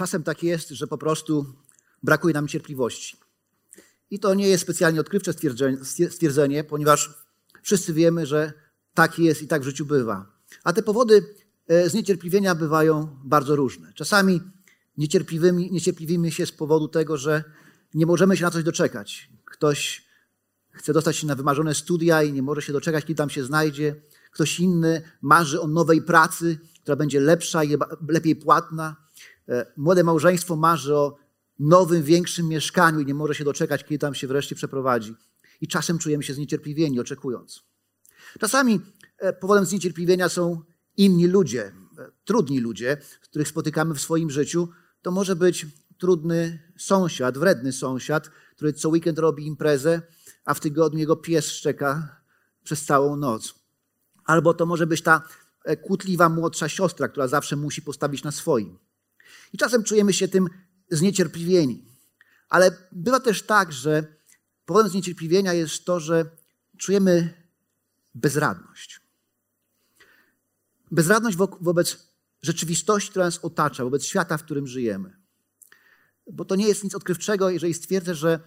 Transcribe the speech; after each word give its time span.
Czasem 0.00 0.22
tak 0.22 0.42
jest, 0.42 0.68
że 0.68 0.86
po 0.86 0.98
prostu 0.98 1.46
brakuje 2.02 2.34
nam 2.34 2.48
cierpliwości. 2.48 3.16
I 4.10 4.18
to 4.18 4.34
nie 4.34 4.48
jest 4.48 4.62
specjalnie 4.62 5.00
odkrywcze 5.00 5.32
stwierdzenie, 6.10 6.64
ponieważ 6.64 7.14
wszyscy 7.62 7.92
wiemy, 7.92 8.26
że 8.26 8.52
tak 8.94 9.18
jest 9.18 9.42
i 9.42 9.46
tak 9.46 9.62
w 9.62 9.64
życiu 9.64 9.86
bywa. 9.86 10.26
A 10.64 10.72
te 10.72 10.82
powody 10.82 11.34
e, 11.68 11.90
zniecierpliwienia 11.90 12.54
bywają 12.54 13.18
bardzo 13.24 13.56
różne. 13.56 13.92
Czasami 13.94 14.40
niecierpliwymi, 14.96 15.72
niecierpliwimy 15.72 16.30
się 16.30 16.46
z 16.46 16.52
powodu 16.52 16.88
tego, 16.88 17.16
że 17.16 17.44
nie 17.94 18.06
możemy 18.06 18.36
się 18.36 18.44
na 18.44 18.50
coś 18.50 18.64
doczekać. 18.64 19.30
Ktoś 19.44 20.04
chce 20.70 20.92
dostać 20.92 21.16
się 21.16 21.26
na 21.26 21.34
wymarzone 21.34 21.74
studia 21.74 22.22
i 22.22 22.32
nie 22.32 22.42
może 22.42 22.62
się 22.62 22.72
doczekać, 22.72 23.04
kiedy 23.04 23.18
tam 23.18 23.30
się 23.30 23.44
znajdzie. 23.44 23.96
Ktoś 24.30 24.60
inny 24.60 25.02
marzy 25.22 25.60
o 25.60 25.66
nowej 25.66 26.02
pracy, 26.02 26.58
która 26.82 26.96
będzie 26.96 27.20
lepsza 27.20 27.64
i 27.64 27.76
lepiej 28.08 28.36
płatna. 28.36 28.96
E, 29.50 29.72
młode 29.76 30.04
małżeństwo 30.04 30.56
marzy 30.56 30.96
o 30.96 31.16
nowym, 31.58 32.02
większym 32.02 32.48
mieszkaniu 32.48 33.00
i 33.00 33.06
nie 33.06 33.14
może 33.14 33.34
się 33.34 33.44
doczekać, 33.44 33.84
kiedy 33.84 33.98
tam 33.98 34.14
się 34.14 34.26
wreszcie 34.26 34.54
przeprowadzi. 34.54 35.14
I 35.60 35.68
czasem 35.68 35.98
czujemy 35.98 36.22
się 36.22 36.34
zniecierpliwieni, 36.34 37.00
oczekując. 37.00 37.62
Czasami 38.40 38.80
e, 39.18 39.32
powodem 39.32 39.64
zniecierpliwienia 39.64 40.28
są 40.28 40.62
inni 40.96 41.26
ludzie, 41.26 41.64
e, 41.64 41.72
trudni 42.24 42.60
ludzie, 42.60 42.96
których 43.22 43.48
spotykamy 43.48 43.94
w 43.94 44.00
swoim 44.00 44.30
życiu. 44.30 44.68
To 45.02 45.10
może 45.10 45.36
być 45.36 45.66
trudny 45.98 46.72
sąsiad, 46.78 47.38
wredny 47.38 47.72
sąsiad, 47.72 48.30
który 48.56 48.72
co 48.72 48.88
weekend 48.88 49.18
robi 49.18 49.46
imprezę, 49.46 50.02
a 50.44 50.54
w 50.54 50.60
tygodniu 50.60 50.98
jego 50.98 51.16
pies 51.16 51.46
szczeka 51.46 52.16
przez 52.64 52.84
całą 52.84 53.16
noc. 53.16 53.54
Albo 54.24 54.54
to 54.54 54.66
może 54.66 54.86
być 54.86 55.02
ta 55.02 55.22
kłótliwa 55.82 56.28
młodsza 56.28 56.68
siostra, 56.68 57.08
która 57.08 57.28
zawsze 57.28 57.56
musi 57.56 57.82
postawić 57.82 58.24
na 58.24 58.30
swoim. 58.30 58.78
I 59.52 59.58
czasem 59.58 59.84
czujemy 59.84 60.12
się 60.12 60.28
tym 60.28 60.48
zniecierpliwieni. 60.90 61.84
Ale 62.48 62.76
bywa 62.92 63.20
też 63.20 63.42
tak, 63.42 63.72
że 63.72 64.04
powodem 64.64 64.90
zniecierpliwienia 64.90 65.52
jest 65.52 65.84
to, 65.84 66.00
że 66.00 66.30
czujemy 66.78 67.34
bezradność. 68.14 69.00
Bezradność 70.90 71.36
wobec 71.60 72.10
rzeczywistości, 72.42 73.10
która 73.10 73.24
nas 73.24 73.38
otacza, 73.38 73.84
wobec 73.84 74.04
świata, 74.04 74.38
w 74.38 74.44
którym 74.44 74.66
żyjemy. 74.66 75.16
Bo 76.32 76.44
to 76.44 76.56
nie 76.56 76.68
jest 76.68 76.84
nic 76.84 76.94
odkrywczego, 76.94 77.50
jeżeli 77.50 77.74
stwierdzę, 77.74 78.14
że 78.14 78.40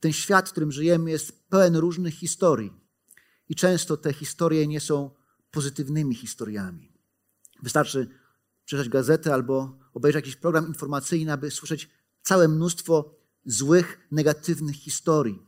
ten 0.00 0.12
świat, 0.12 0.48
w 0.48 0.52
którym 0.52 0.72
żyjemy, 0.72 1.10
jest 1.10 1.48
pełen 1.48 1.76
różnych 1.76 2.14
historii. 2.14 2.72
I 3.48 3.54
często 3.54 3.96
te 3.96 4.12
historie 4.12 4.66
nie 4.66 4.80
są 4.80 5.10
pozytywnymi 5.50 6.14
historiami. 6.14 6.92
Wystarczy 7.62 8.08
przeczytać 8.64 8.88
gazetę 8.88 9.34
albo 9.34 9.78
obejrzeć 9.96 10.24
jakiś 10.24 10.36
program 10.36 10.66
informacyjny, 10.66 11.32
aby 11.32 11.50
słyszeć 11.50 11.90
całe 12.22 12.48
mnóstwo 12.48 13.14
złych, 13.44 13.98
negatywnych 14.10 14.76
historii. 14.76 15.42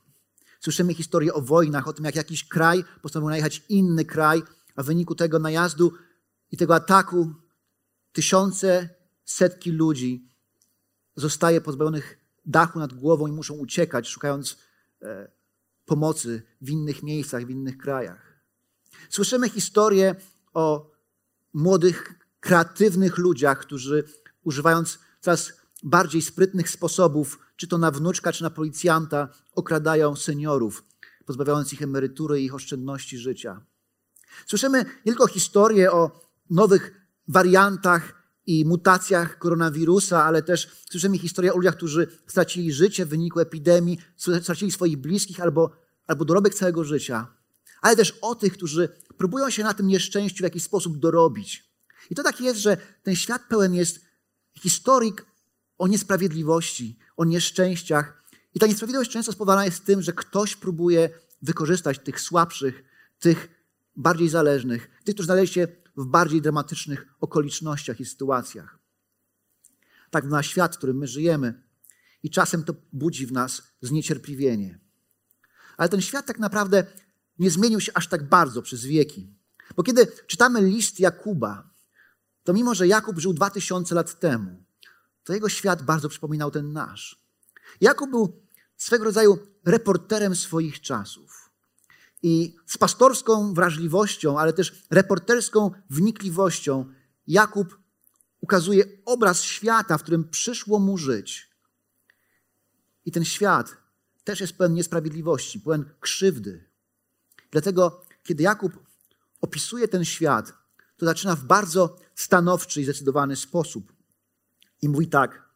Słyszymy 0.61 0.95
historie 0.95 1.35
o 1.35 1.41
wojnach, 1.41 1.89
o 1.89 1.93
tym, 1.93 2.05
jak 2.05 2.17
jakiś 2.17 2.49
kraj 2.49 2.85
postanowił 3.03 3.29
najechać 3.31 3.63
inny 3.69 4.05
kraj, 4.05 4.43
a 4.77 4.83
w 4.83 4.87
wyniku 4.87 5.15
tego 5.15 5.39
najazdu 5.39 5.93
i 6.51 6.57
tego 6.57 6.75
ataku 6.75 7.35
tysiące, 8.13 8.89
setki 9.25 9.71
ludzi 9.71 10.29
zostaje 11.17 11.61
pozbawionych 11.61 12.19
dachu 12.47 12.79
nad 12.79 12.93
głową 12.93 13.27
i 13.27 13.33
muszą 13.33 13.55
uciekać, 13.55 14.09
szukając 14.09 14.59
e, 15.03 15.31
pomocy 15.87 16.43
w 16.61 16.71
innych 16.71 17.03
miejscach, 17.03 17.47
w 17.47 17.51
innych 17.51 17.79
krajach. 17.79 18.41
Słyszymy 19.11 19.49
historie 19.49 20.15
o 20.55 20.91
młodych, 21.53 22.15
kreatywnych 22.41 23.19
ludziach, 23.19 23.59
którzy 23.59 24.05
używając 24.49 24.99
coraz 25.21 25.53
bardziej 25.83 26.23
sprytnych 26.23 26.71
sposobów, 26.71 27.39
czy 27.57 27.67
to 27.69 27.79
na 27.79 27.91
wnuczka, 27.91 28.33
czy 28.33 28.43
na 28.43 28.51
policjanta, 28.51 29.29
okradają 29.53 30.17
seniorów, 30.17 30.85
pozbawiając 31.27 31.73
ich 31.73 31.83
emerytury 31.83 32.41
i 32.41 32.45
ich 32.45 32.55
oszczędności 32.55 33.19
życia. 33.19 33.61
Słyszymy 34.47 34.79
nie 34.79 35.13
tylko 35.13 35.27
historie 35.27 35.93
o 35.93 36.31
nowych 36.51 36.93
wariantach 37.29 38.15
i 38.47 38.65
mutacjach 38.65 39.39
koronawirusa, 39.39 40.25
ale 40.25 40.43
też 40.43 40.69
słyszymy 40.91 41.19
historie 41.19 41.53
o 41.53 41.57
ludziach, 41.57 41.77
którzy 41.77 42.07
stracili 42.27 42.73
życie 42.73 43.07
w 43.07 43.09
wyniku 43.09 43.41
epidemii, 43.41 43.99
stracili 44.17 44.73
swoich 44.73 44.97
bliskich 44.97 45.41
albo, 45.41 45.71
albo 46.07 46.25
dorobek 46.25 46.55
całego 46.55 46.85
życia, 46.85 47.27
ale 47.81 47.97
też 47.97 48.19
o 48.23 48.35
tych, 48.35 48.53
którzy 48.53 48.89
próbują 49.17 49.51
się 49.51 49.63
na 49.65 49.75
tym 49.75 49.87
nieszczęściu 49.87 50.39
w 50.39 50.49
jakiś 50.51 50.63
sposób 50.63 50.99
dorobić. 50.99 51.69
I 52.11 52.15
to 52.15 52.23
tak 52.23 52.41
jest, 52.41 52.61
że 52.61 52.77
ten 53.03 53.17
świat 53.17 53.43
pełen 53.49 53.75
jest 53.75 54.08
historyk 54.59 55.27
o 55.79 55.89
niesprawiedliwości, 55.89 56.99
o 57.17 57.25
nieszczęściach. 57.25 58.25
I 58.55 58.59
ta 58.59 58.67
niesprawiedliwość 58.67 59.11
często 59.11 59.33
spowodowana 59.33 59.65
jest 59.65 59.85
tym, 59.85 60.03
że 60.03 60.13
ktoś 60.13 60.57
próbuje 60.57 61.11
wykorzystać 61.43 61.99
tych 61.99 62.21
słabszych, 62.21 62.85
tych 63.19 63.49
bardziej 63.97 64.29
zależnych, 64.29 64.91
tych, 65.05 65.15
którzy 65.15 65.27
znaleźli 65.27 65.55
się 65.55 65.69
w 65.97 66.07
bardziej 66.07 66.43
dramatycznych 66.43 67.07
okolicznościach 67.21 68.01
i 68.01 68.05
sytuacjach. 68.05 68.79
Tak 70.11 70.25
na 70.25 70.43
świat, 70.43 70.75
w 70.75 70.79
którym 70.79 70.97
my 70.97 71.07
żyjemy. 71.07 71.63
I 72.23 72.31
czasem 72.31 72.65
to 72.65 72.75
budzi 72.93 73.27
w 73.27 73.33
nas 73.33 73.63
zniecierpliwienie. 73.83 74.79
Ale 75.77 75.89
ten 75.89 76.01
świat 76.01 76.27
tak 76.27 76.39
naprawdę 76.39 76.87
nie 77.39 77.51
zmienił 77.51 77.81
się 77.81 77.93
aż 77.95 78.09
tak 78.09 78.29
bardzo 78.29 78.63
przez 78.63 78.85
wieki. 78.85 79.35
Bo 79.77 79.83
kiedy 79.83 80.07
czytamy 80.27 80.63
list 80.63 81.01
Jakuba, 81.01 81.68
to 82.45 82.53
mimo, 82.53 82.75
że 82.75 82.87
Jakub 82.87 83.19
żył 83.19 83.33
dwa 83.33 83.51
tysiące 83.51 83.95
lat 83.95 84.21
temu, 84.21 84.63
to 85.25 85.35
jego 85.35 85.49
świat 85.49 85.83
bardzo 85.83 86.09
przypominał 86.09 86.51
ten 86.51 86.73
nasz. 86.73 87.23
Jakub 87.81 88.11
był 88.11 88.43
swego 88.77 89.05
rodzaju 89.05 89.39
reporterem 89.65 90.37
swoich 90.37 90.81
czasów. 90.81 91.51
I 92.23 92.57
z 92.67 92.79
pastorską 92.79 93.55
wrażliwością, 93.55 94.39
ale 94.39 94.53
też 94.53 94.83
reporterską 94.91 95.71
wnikliwością 95.91 96.93
Jakub 97.27 97.79
ukazuje 98.41 98.85
obraz 99.05 99.43
świata, 99.43 99.99
w 99.99 100.03
którym 100.03 100.29
przyszło 100.29 100.79
mu 100.79 100.99
żyć. 100.99 101.51
I 103.05 103.13
ten 103.13 103.25
świat 103.25 103.77
też 104.25 104.41
jest 104.41 104.53
pełen 104.53 104.75
niesprawiedliwości, 104.75 105.61
pełen 105.61 105.91
krzywdy. 106.01 106.65
Dlatego, 107.51 108.05
kiedy 108.23 108.43
Jakub 108.43 108.73
opisuje 109.41 109.89
ten 109.89 110.05
świat, 110.05 110.53
to 110.99 111.07
zaczyna 111.07 111.37
w 111.37 111.45
bardzo 111.45 111.97
stanowczy 112.15 112.81
i 112.81 112.85
zdecydowany 112.85 113.37
sposób. 113.37 113.93
I 114.83 114.89
mówi 114.89 115.09
tak: 115.09 115.49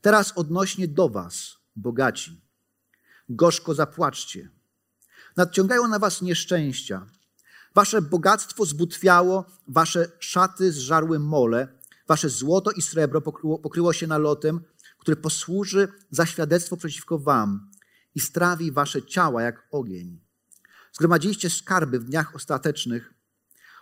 Teraz 0.00 0.32
odnośnie 0.36 0.88
do 0.88 1.08
Was, 1.08 1.56
bogaci, 1.76 2.40
gorzko 3.28 3.74
zapłaczcie. 3.74 4.48
Nadciągają 5.36 5.88
na 5.88 5.98
Was 5.98 6.22
nieszczęścia. 6.22 7.06
Wasze 7.74 8.02
bogactwo 8.02 8.64
zbutwiało, 8.64 9.44
wasze 9.68 10.08
szaty 10.18 10.72
zżarły 10.72 11.18
mole, 11.18 11.68
wasze 12.08 12.28
złoto 12.28 12.70
i 12.70 12.82
srebro 12.82 13.20
pokryło, 13.20 13.58
pokryło 13.58 13.92
się 13.92 14.06
nalotem, 14.06 14.60
który 14.98 15.16
posłuży 15.16 15.88
za 16.10 16.26
świadectwo 16.26 16.76
przeciwko 16.76 17.18
Wam 17.18 17.70
i 18.14 18.20
strawi 18.20 18.72
wasze 18.72 19.02
ciała 19.02 19.42
jak 19.42 19.68
ogień. 19.70 20.20
Zgromadziliście 20.92 21.50
skarby 21.50 21.98
w 21.98 22.04
dniach 22.04 22.34
ostatecznych, 22.34 23.14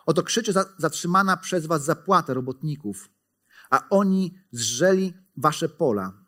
Oto 0.09 0.23
krzyczy 0.23 0.53
zatrzymana 0.79 1.37
przez 1.37 1.67
was 1.67 1.85
zapłata 1.85 2.35
robotników, 2.35 3.09
a 3.71 3.89
oni 3.89 4.39
zrzeli 4.53 5.15
wasze 5.37 5.69
pola. 5.69 6.25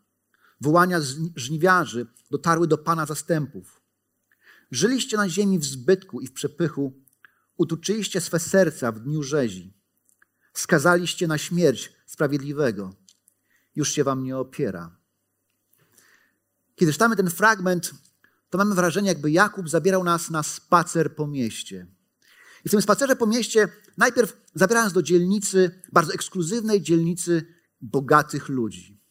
Wołania 0.61 0.99
żniwiarzy 1.35 2.07
dotarły 2.31 2.67
do 2.67 2.77
Pana 2.77 3.05
zastępów. 3.05 3.81
Żyliście 4.71 5.17
na 5.17 5.29
ziemi 5.29 5.59
w 5.59 5.65
zbytku 5.65 6.21
i 6.21 6.27
w 6.27 6.33
przepychu, 6.33 6.93
utuczyliście 7.57 8.21
swe 8.21 8.39
serca 8.39 8.91
w 8.91 8.99
dniu 8.99 9.23
rzezi. 9.23 9.73
Skazaliście 10.53 11.27
na 11.27 11.37
śmierć 11.37 11.93
sprawiedliwego. 12.05 12.93
Już 13.75 13.91
się 13.91 14.03
wam 14.03 14.23
nie 14.23 14.37
opiera. 14.37 14.95
Kiedy 16.75 16.93
czytamy 16.93 17.15
ten 17.15 17.29
fragment, 17.29 17.93
to 18.49 18.57
mamy 18.57 18.75
wrażenie, 18.75 19.07
jakby 19.07 19.31
Jakub 19.31 19.69
zabierał 19.69 20.03
nas 20.03 20.29
na 20.29 20.43
spacer 20.43 21.15
po 21.15 21.27
mieście. 21.27 21.87
I 22.65 22.69
w 22.69 22.71
tym 22.71 22.81
spacerze 22.81 23.15
po 23.15 23.27
mieście 23.27 23.67
najpierw 23.97 24.37
zabiera 24.55 24.83
nas 24.83 24.93
do 24.93 25.01
dzielnicy, 25.01 25.81
bardzo 25.91 26.13
ekskluzywnej 26.13 26.81
dzielnicy 26.81 27.45
bogatych 27.81 28.49
ludzi. 28.49 29.01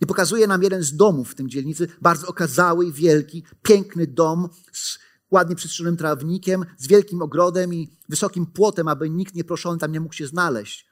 I 0.00 0.06
pokazuje 0.06 0.46
nam 0.46 0.62
jeden 0.62 0.82
z 0.82 0.96
domów 0.96 1.30
w 1.30 1.34
tym 1.34 1.48
dzielnicy, 1.48 1.88
bardzo 2.02 2.26
okazały 2.26 2.86
i 2.86 2.92
wielki, 2.92 3.44
piękny 3.62 4.06
dom 4.06 4.48
z 4.72 4.98
ładnie 5.30 5.56
przystrzyżonym 5.56 5.96
trawnikiem, 5.96 6.64
z 6.78 6.86
wielkim 6.86 7.22
ogrodem 7.22 7.74
i 7.74 7.96
wysokim 8.08 8.46
płotem, 8.46 8.88
aby 8.88 9.10
nikt 9.10 9.34
nieproszony 9.34 9.78
tam 9.78 9.92
nie 9.92 10.00
mógł 10.00 10.14
się 10.14 10.26
znaleźć. 10.26 10.86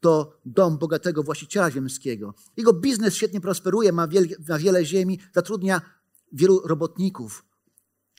To 0.00 0.40
dom 0.44 0.78
bogatego 0.78 1.22
właściciela 1.22 1.70
ziemskiego. 1.70 2.34
Jego 2.56 2.72
biznes 2.72 3.14
świetnie 3.14 3.40
prosperuje, 3.40 3.92
ma, 3.92 4.08
wiel, 4.08 4.28
ma 4.48 4.58
wiele 4.58 4.84
ziemi, 4.84 5.18
zatrudnia 5.34 5.80
wielu 6.32 6.60
robotników, 6.64 7.44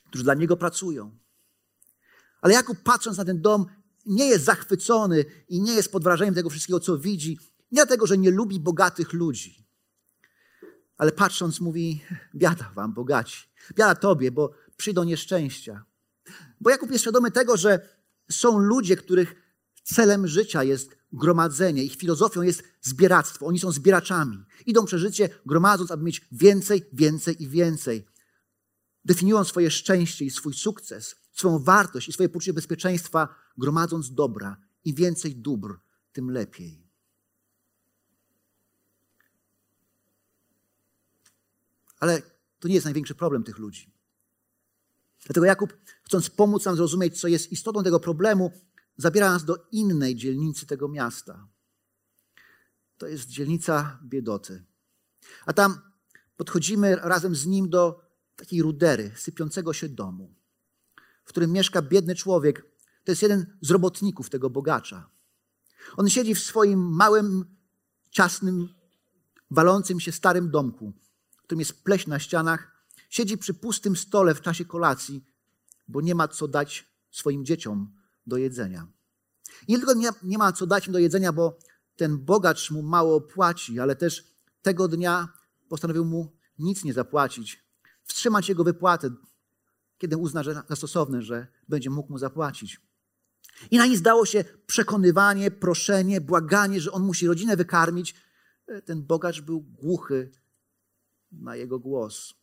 którzy 0.08 0.24
dla 0.24 0.34
niego 0.34 0.56
pracują. 0.56 1.18
Ale 2.44 2.54
Jakub, 2.54 2.78
patrząc 2.82 3.18
na 3.18 3.24
ten 3.24 3.40
dom, 3.40 3.66
nie 4.06 4.26
jest 4.26 4.44
zachwycony 4.44 5.24
i 5.48 5.60
nie 5.60 5.74
jest 5.74 5.92
pod 5.92 6.02
wrażeniem 6.02 6.34
tego 6.34 6.50
wszystkiego, 6.50 6.80
co 6.80 6.98
widzi. 6.98 7.38
Nie 7.72 7.76
dlatego, 7.76 8.06
że 8.06 8.18
nie 8.18 8.30
lubi 8.30 8.60
bogatych 8.60 9.12
ludzi, 9.12 9.66
ale 10.96 11.12
patrząc, 11.12 11.60
mówi: 11.60 12.04
Biada 12.34 12.72
wam, 12.74 12.94
bogaci. 12.94 13.48
Biada 13.74 13.94
tobie, 13.94 14.30
bo 14.30 14.52
przyjdą 14.76 15.04
nieszczęścia. 15.04 15.84
Bo 16.60 16.70
Jakub 16.70 16.90
jest 16.90 17.02
świadomy 17.02 17.30
tego, 17.30 17.56
że 17.56 17.88
są 18.30 18.58
ludzie, 18.58 18.96
których 18.96 19.34
celem 19.84 20.26
życia 20.26 20.62
jest 20.62 20.96
gromadzenie, 21.12 21.84
ich 21.84 21.96
filozofią 21.96 22.42
jest 22.42 22.62
zbieractwo. 22.82 23.46
Oni 23.46 23.58
są 23.58 23.72
zbieraczami. 23.72 24.44
Idą 24.66 24.84
przez 24.84 25.00
życie 25.00 25.28
gromadząc, 25.46 25.90
aby 25.90 26.04
mieć 26.04 26.26
więcej, 26.32 26.84
więcej 26.92 27.42
i 27.42 27.48
więcej. 27.48 28.06
Definiują 29.04 29.44
swoje 29.44 29.70
szczęście 29.70 30.24
i 30.24 30.30
swój 30.30 30.54
sukces, 30.54 31.16
swoją 31.34 31.58
wartość 31.58 32.08
i 32.08 32.12
swoje 32.12 32.28
poczucie 32.28 32.52
bezpieczeństwa, 32.52 33.28
gromadząc 33.58 34.14
dobra. 34.14 34.56
Im 34.84 34.94
więcej 34.94 35.36
dóbr, 35.36 35.78
tym 36.12 36.30
lepiej. 36.30 36.84
Ale 42.00 42.22
to 42.58 42.68
nie 42.68 42.74
jest 42.74 42.84
największy 42.84 43.14
problem 43.14 43.44
tych 43.44 43.58
ludzi. 43.58 43.94
Dlatego 45.24 45.46
Jakub, 45.46 45.76
chcąc 46.02 46.30
pomóc 46.30 46.64
nam 46.64 46.76
zrozumieć, 46.76 47.20
co 47.20 47.28
jest 47.28 47.52
istotą 47.52 47.82
tego 47.82 48.00
problemu, 48.00 48.52
zabiera 48.96 49.30
nas 49.30 49.44
do 49.44 49.68
innej 49.72 50.16
dzielnicy 50.16 50.66
tego 50.66 50.88
miasta. 50.88 51.48
To 52.98 53.06
jest 53.06 53.28
dzielnica 53.28 53.98
biedoty. 54.04 54.64
A 55.46 55.52
tam 55.52 55.80
podchodzimy 56.36 56.96
razem 56.96 57.34
z 57.34 57.46
nim 57.46 57.70
do 57.70 58.00
takiej 58.36 58.62
rudery, 58.62 59.12
sypiącego 59.16 59.72
się 59.72 59.88
domu, 59.88 60.34
w 61.24 61.28
którym 61.28 61.52
mieszka 61.52 61.82
biedny 61.82 62.14
człowiek. 62.14 62.66
To 63.04 63.12
jest 63.12 63.22
jeden 63.22 63.56
z 63.60 63.70
robotników 63.70 64.30
tego 64.30 64.50
bogacza. 64.50 65.10
On 65.96 66.08
siedzi 66.08 66.34
w 66.34 66.38
swoim 66.38 66.80
małym, 66.80 67.44
ciasnym, 68.10 68.68
walącym 69.50 70.00
się 70.00 70.12
starym 70.12 70.50
domku, 70.50 70.92
w 71.36 71.42
którym 71.42 71.60
jest 71.60 71.84
pleś 71.84 72.06
na 72.06 72.18
ścianach. 72.18 72.86
Siedzi 73.10 73.38
przy 73.38 73.54
pustym 73.54 73.96
stole 73.96 74.34
w 74.34 74.40
czasie 74.40 74.64
kolacji, 74.64 75.24
bo 75.88 76.00
nie 76.00 76.14
ma 76.14 76.28
co 76.28 76.48
dać 76.48 76.88
swoim 77.10 77.44
dzieciom 77.44 77.92
do 78.26 78.36
jedzenia. 78.36 78.86
I 79.68 79.72
nie 79.72 79.78
tylko 79.78 79.94
nie, 79.94 80.08
nie 80.22 80.38
ma 80.38 80.52
co 80.52 80.66
dać 80.66 80.86
im 80.86 80.92
do 80.92 80.98
jedzenia, 80.98 81.32
bo 81.32 81.58
ten 81.96 82.18
bogacz 82.18 82.70
mu 82.70 82.82
mało 82.82 83.20
płaci, 83.20 83.80
ale 83.80 83.96
też 83.96 84.24
tego 84.62 84.88
dnia 84.88 85.28
postanowił 85.68 86.04
mu 86.04 86.36
nic 86.58 86.84
nie 86.84 86.92
zapłacić, 86.92 87.64
wstrzymać 88.04 88.48
jego 88.48 88.64
wypłatę, 88.64 89.10
kiedy 89.98 90.16
uzna 90.16 90.42
że 90.42 90.54
za 90.68 90.76
stosowne, 90.76 91.22
że 91.22 91.46
będzie 91.68 91.90
mógł 91.90 92.12
mu 92.12 92.18
zapłacić. 92.18 92.80
I 93.70 93.78
na 93.78 93.86
nic 93.86 94.02
się 94.24 94.44
przekonywanie, 94.66 95.50
proszenie, 95.50 96.20
błaganie, 96.20 96.80
że 96.80 96.92
on 96.92 97.02
musi 97.02 97.26
rodzinę 97.26 97.56
wykarmić. 97.56 98.14
Ten 98.84 99.02
bogacz 99.02 99.40
był 99.40 99.60
głuchy 99.60 100.30
na 101.32 101.56
jego 101.56 101.78
głos. 101.78 102.34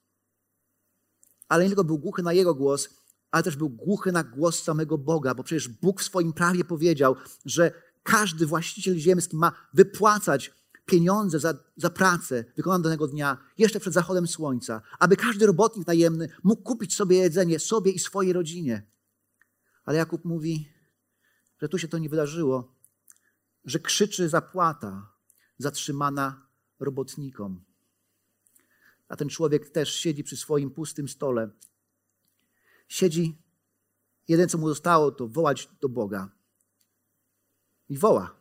Ale 1.49 1.63
nie 1.63 1.69
tylko 1.69 1.83
był 1.83 1.97
głuchy 1.97 2.23
na 2.23 2.33
jego 2.33 2.55
głos, 2.55 2.89
ale 3.31 3.43
też 3.43 3.55
był 3.55 3.69
głuchy 3.69 4.11
na 4.11 4.23
głos 4.23 4.63
samego 4.63 4.97
Boga, 4.97 5.35
bo 5.35 5.43
przecież 5.43 5.67
Bóg 5.67 6.01
w 6.01 6.03
swoim 6.03 6.33
prawie 6.33 6.63
powiedział, 6.63 7.15
że 7.45 7.71
każdy 8.03 8.45
właściciel 8.45 8.97
ziemski 8.97 9.37
ma 9.37 9.51
wypłacać 9.73 10.51
pieniądze 10.85 11.39
za, 11.39 11.53
za 11.75 11.89
pracę 11.89 12.45
wykonaną 12.57 12.83
danego 12.83 13.07
dnia 13.07 13.37
jeszcze 13.57 13.79
przed 13.79 13.93
zachodem 13.93 14.27
słońca, 14.27 14.81
aby 14.99 15.17
każdy 15.17 15.45
robotnik 15.45 15.87
najemny 15.87 16.29
mógł 16.43 16.63
kupić 16.63 16.95
sobie 16.95 17.17
jedzenie, 17.17 17.59
sobie 17.59 17.91
i 17.91 17.99
swojej 17.99 18.33
rodzinie. 18.33 18.87
Ale 19.85 19.97
Jakub 19.97 20.25
mówi, 20.25 20.69
że 21.61 21.69
tu 21.69 21.77
się 21.77 21.87
to 21.87 21.97
nie 21.97 22.09
wydarzyło, 22.09 22.75
że 23.65 23.79
krzyczy 23.79 24.29
zapłata 24.29 25.11
zatrzymana 25.57 26.47
robotnikom. 26.79 27.63
A 29.07 29.15
ten 29.15 29.29
człowiek 29.29 29.69
też 29.69 29.93
siedzi 29.93 30.23
przy 30.23 30.37
swoim 30.37 30.71
pustym 30.71 31.07
stole 31.07 31.49
siedzi. 32.91 33.37
Jeden, 34.27 34.49
co 34.49 34.57
mu 34.57 34.69
zostało, 34.69 35.11
to 35.11 35.27
wołać 35.27 35.69
do 35.81 35.89
Boga. 35.89 36.29
I 37.89 37.97
woła, 37.97 38.40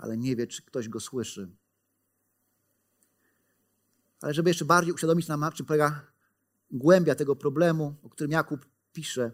ale 0.00 0.16
nie 0.16 0.36
wie, 0.36 0.46
czy 0.46 0.62
ktoś 0.62 0.88
go 0.88 1.00
słyszy. 1.00 1.48
Ale 4.20 4.34
żeby 4.34 4.50
jeszcze 4.50 4.64
bardziej 4.64 4.94
uświadomić 4.94 5.28
nam, 5.28 5.40
na 5.40 5.52
czym 5.52 5.66
polega 5.66 6.06
głębia 6.70 7.14
tego 7.14 7.36
problemu, 7.36 7.96
o 8.02 8.10
którym 8.10 8.30
Jakub 8.30 8.66
pisze, 8.92 9.32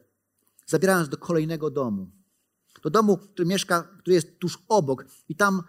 zabiera 0.67 0.99
nas 0.99 1.09
do 1.09 1.17
kolejnego 1.17 1.71
domu. 1.71 2.11
Do 2.83 2.91
domu, 2.91 3.17
który 3.17 3.49
mieszka, 3.49 3.83
który 3.83 4.15
jest 4.15 4.39
tuż 4.39 4.59
obok, 4.69 5.05
i 5.29 5.37
tam 5.37 5.63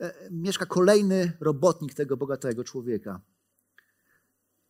e, 0.00 0.30
mieszka 0.30 0.66
kolejny 0.66 1.36
robotnik 1.40 1.94
tego 1.94 2.16
bogatego 2.16 2.64
człowieka. 2.64 3.20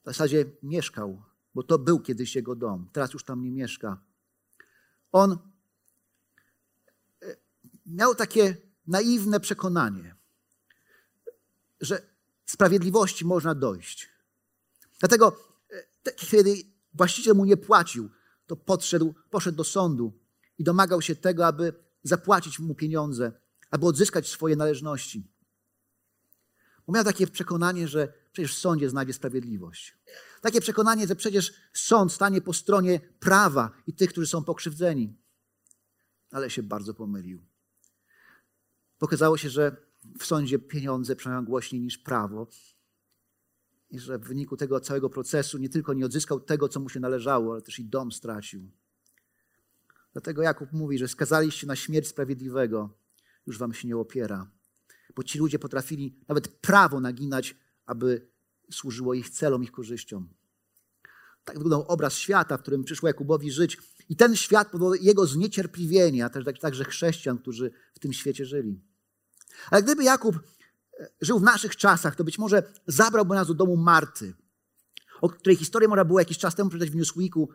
W 0.03 0.05
zasadzie 0.05 0.45
mieszkał 0.63 1.23
bo 1.55 1.63
to 1.63 1.79
był 1.79 2.01
kiedyś 2.01 2.37
jego 2.37 2.55
dom. 2.55 2.89
Teraz 2.93 3.13
już 3.13 3.25
tam 3.25 3.43
nie 3.43 3.53
mieszka. 3.53 4.01
On 5.13 5.39
e, 7.23 7.37
miał 7.87 8.15
takie 8.15 8.57
naiwne 8.87 9.41
przekonanie, 9.41 10.17
że 11.81 12.03
sprawiedliwości 12.47 13.25
można 13.25 13.55
dojść. 13.55 14.09
Dlatego, 15.01 15.37
e, 16.05 16.13
kiedy 16.13 16.55
właściciel 16.95 17.35
mu 17.35 17.45
nie 17.45 17.57
płacił, 17.57 18.11
to 18.47 18.57
podszedł, 18.57 19.15
poszedł 19.31 19.57
do 19.57 19.65
sądu 19.65 20.13
i 20.59 20.65
domagał 20.65 21.03
się 21.03 21.17
tego, 21.17 21.47
aby 21.47 21.73
zapłacić 22.03 22.59
mu 22.59 22.75
pieniądze, 22.75 23.33
aby 23.71 23.87
odzyskać 23.87 24.29
swoje 24.29 24.57
należności. 24.57 25.33
Bo 26.87 26.93
miał 26.93 27.05
takie 27.05 27.27
przekonanie, 27.27 27.89
że 27.89 28.13
przecież 28.33 28.57
w 28.57 28.59
sądzie 28.59 28.91
znajdzie 28.91 29.13
sprawiedliwość. 29.13 29.99
Takie 30.41 30.61
przekonanie, 30.61 31.07
że 31.07 31.17
przecież 31.17 31.53
sąd 31.73 32.13
stanie 32.13 32.41
po 32.41 32.53
stronie 32.53 33.01
prawa 33.21 33.71
i 33.87 33.93
tych, 33.93 34.11
którzy 34.11 34.27
są 34.27 34.45
pokrzywdzeni. 34.45 35.17
Ale 36.31 36.51
się 36.51 36.63
bardzo 36.63 36.95
pomylił. 36.95 37.52
Pokazało 39.03 39.37
się, 39.37 39.51
że 39.51 39.77
w 40.19 40.25
sądzie 40.25 40.59
pieniądze 40.59 41.17
przemawiają 41.17 41.45
głośniej 41.45 41.83
niż 41.83 41.99
prawo 41.99 42.47
i 43.91 43.99
że 43.99 44.19
w 44.19 44.23
wyniku 44.23 44.57
tego 44.57 44.81
całego 44.81 45.11
procesu 45.11 45.59
nie 45.59 45.69
tylko 45.69 45.93
nie 45.93 46.07
odzyskał 46.07 46.41
tego, 46.41 46.69
co 46.69 46.81
mu 46.81 46.89
się 46.89 47.01
należało, 47.01 47.53
ale 47.53 47.63
też 47.63 47.79
i 47.79 47.85
dom 47.85 48.13
stracił. 48.13 48.71
Dlatego 50.13 50.43
Jakub 50.43 50.73
mówi, 50.73 50.99
że 50.99 51.09
skazaliście 51.09 51.67
na 51.67 51.77
śmierć 51.77 52.09
sprawiedliwego, 52.09 52.99
już 53.47 53.59
wam 53.59 53.75
się 53.75 53.89
nie 53.89 53.97
opiera. 53.97 54.51
Bo 55.17 55.23
ci 55.23 55.39
ludzie 55.39 55.59
potrafili 55.59 56.17
nawet 56.29 56.49
prawo 56.49 57.01
naginać, 57.01 57.57
aby 57.87 58.29
służyło 58.71 59.15
ich 59.15 59.31
celom, 59.31 59.63
ich 59.63 59.73
korzyściom. 59.73 60.29
Tak 61.45 61.59
wyglądał 61.59 61.89
obraz 61.89 62.15
świata, 62.15 62.57
w 62.57 62.63
którym 62.63 62.85
przyszło 62.85 63.09
Jakubowi 63.09 63.51
żyć. 63.51 63.79
I 64.09 64.17
ten 64.17 64.37
świat 64.37 64.71
powodował 64.71 64.95
jego 64.95 65.27
zniecierpliwienie, 65.27 66.25
a 66.25 66.31
też 66.31 66.45
tak, 66.45 66.59
także 66.59 66.85
chrześcijan, 66.85 67.39
którzy 67.39 67.71
w 67.95 67.99
tym 67.99 68.13
świecie 68.13 68.45
żyli. 68.45 68.92
Ale 69.71 69.83
gdyby 69.83 70.05
Jakub 70.05 70.37
e, 70.37 71.09
żył 71.21 71.39
w 71.39 71.43
naszych 71.43 71.77
czasach, 71.77 72.17
to 72.17 72.25
być 72.25 72.39
może 72.39 72.73
zabrałby 72.87 73.35
nas 73.35 73.47
do 73.47 73.55
domu 73.55 73.77
Marty, 73.77 74.35
o 75.21 75.29
której 75.29 75.57
historię 75.57 75.89
można 75.89 76.05
było 76.05 76.19
jakiś 76.19 76.39
czas 76.39 76.55
temu 76.55 76.71
przeczytać 76.71 76.91
w 76.91 76.97
Newsweeku. 76.97 77.49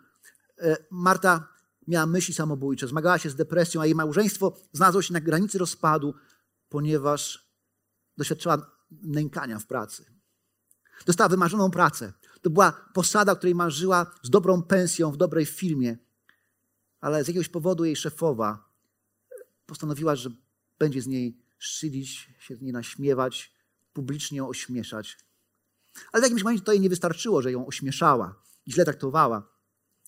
E, 0.62 0.78
Marta 0.92 1.48
miała 1.88 2.06
myśli 2.06 2.34
samobójcze, 2.34 2.88
zmagała 2.88 3.18
się 3.18 3.30
z 3.30 3.36
depresją, 3.36 3.82
a 3.82 3.86
jej 3.86 3.96
małżeństwo 3.96 4.58
znalazło 4.74 5.02
się 5.02 5.14
na 5.14 5.22
granicy 5.22 5.58
rozpadu, 5.58 6.14
ponieważ 6.70 7.52
doświadczyła 8.18 8.72
nękania 8.92 9.60
w 9.60 9.66
pracy. 9.66 10.06
Dostała 11.06 11.30
wymarzoną 11.30 11.72
pracę. 11.72 12.14
To 12.42 12.50
była 12.50 12.72
posada, 12.94 13.32
o 13.32 13.36
której 13.36 13.56
marzyła 13.56 14.12
z 14.24 14.30
dobrą 14.30 14.64
pensją 14.64 15.12
w 15.12 15.18
dobrej 15.18 15.46
firmie, 15.46 15.98
ale 17.00 17.24
z 17.24 17.28
jakiegoś 17.28 17.50
powodu 17.50 17.86
jej 17.86 17.96
szefowa 17.96 18.70
postanowiła, 19.66 20.16
że 20.16 20.30
będzie 20.80 21.02
z 21.02 21.08
niej 21.08 21.47
szylić, 21.58 22.30
się 22.40 22.56
z 22.56 22.62
niej 22.62 22.74
naśmiewać, 22.74 23.54
publicznie 23.94 24.38
ją 24.38 24.48
ośmieszać. 24.48 25.18
Ale 26.12 26.22
w 26.22 26.24
jakimś 26.24 26.44
momencie 26.44 26.64
to 26.64 26.72
jej 26.72 26.82
nie 26.82 26.90
wystarczyło, 26.90 27.42
że 27.42 27.52
ją 27.52 27.68
ośmieszała 27.68 28.42
i 28.66 28.72
źle 28.72 28.86
traktowała. 28.86 29.58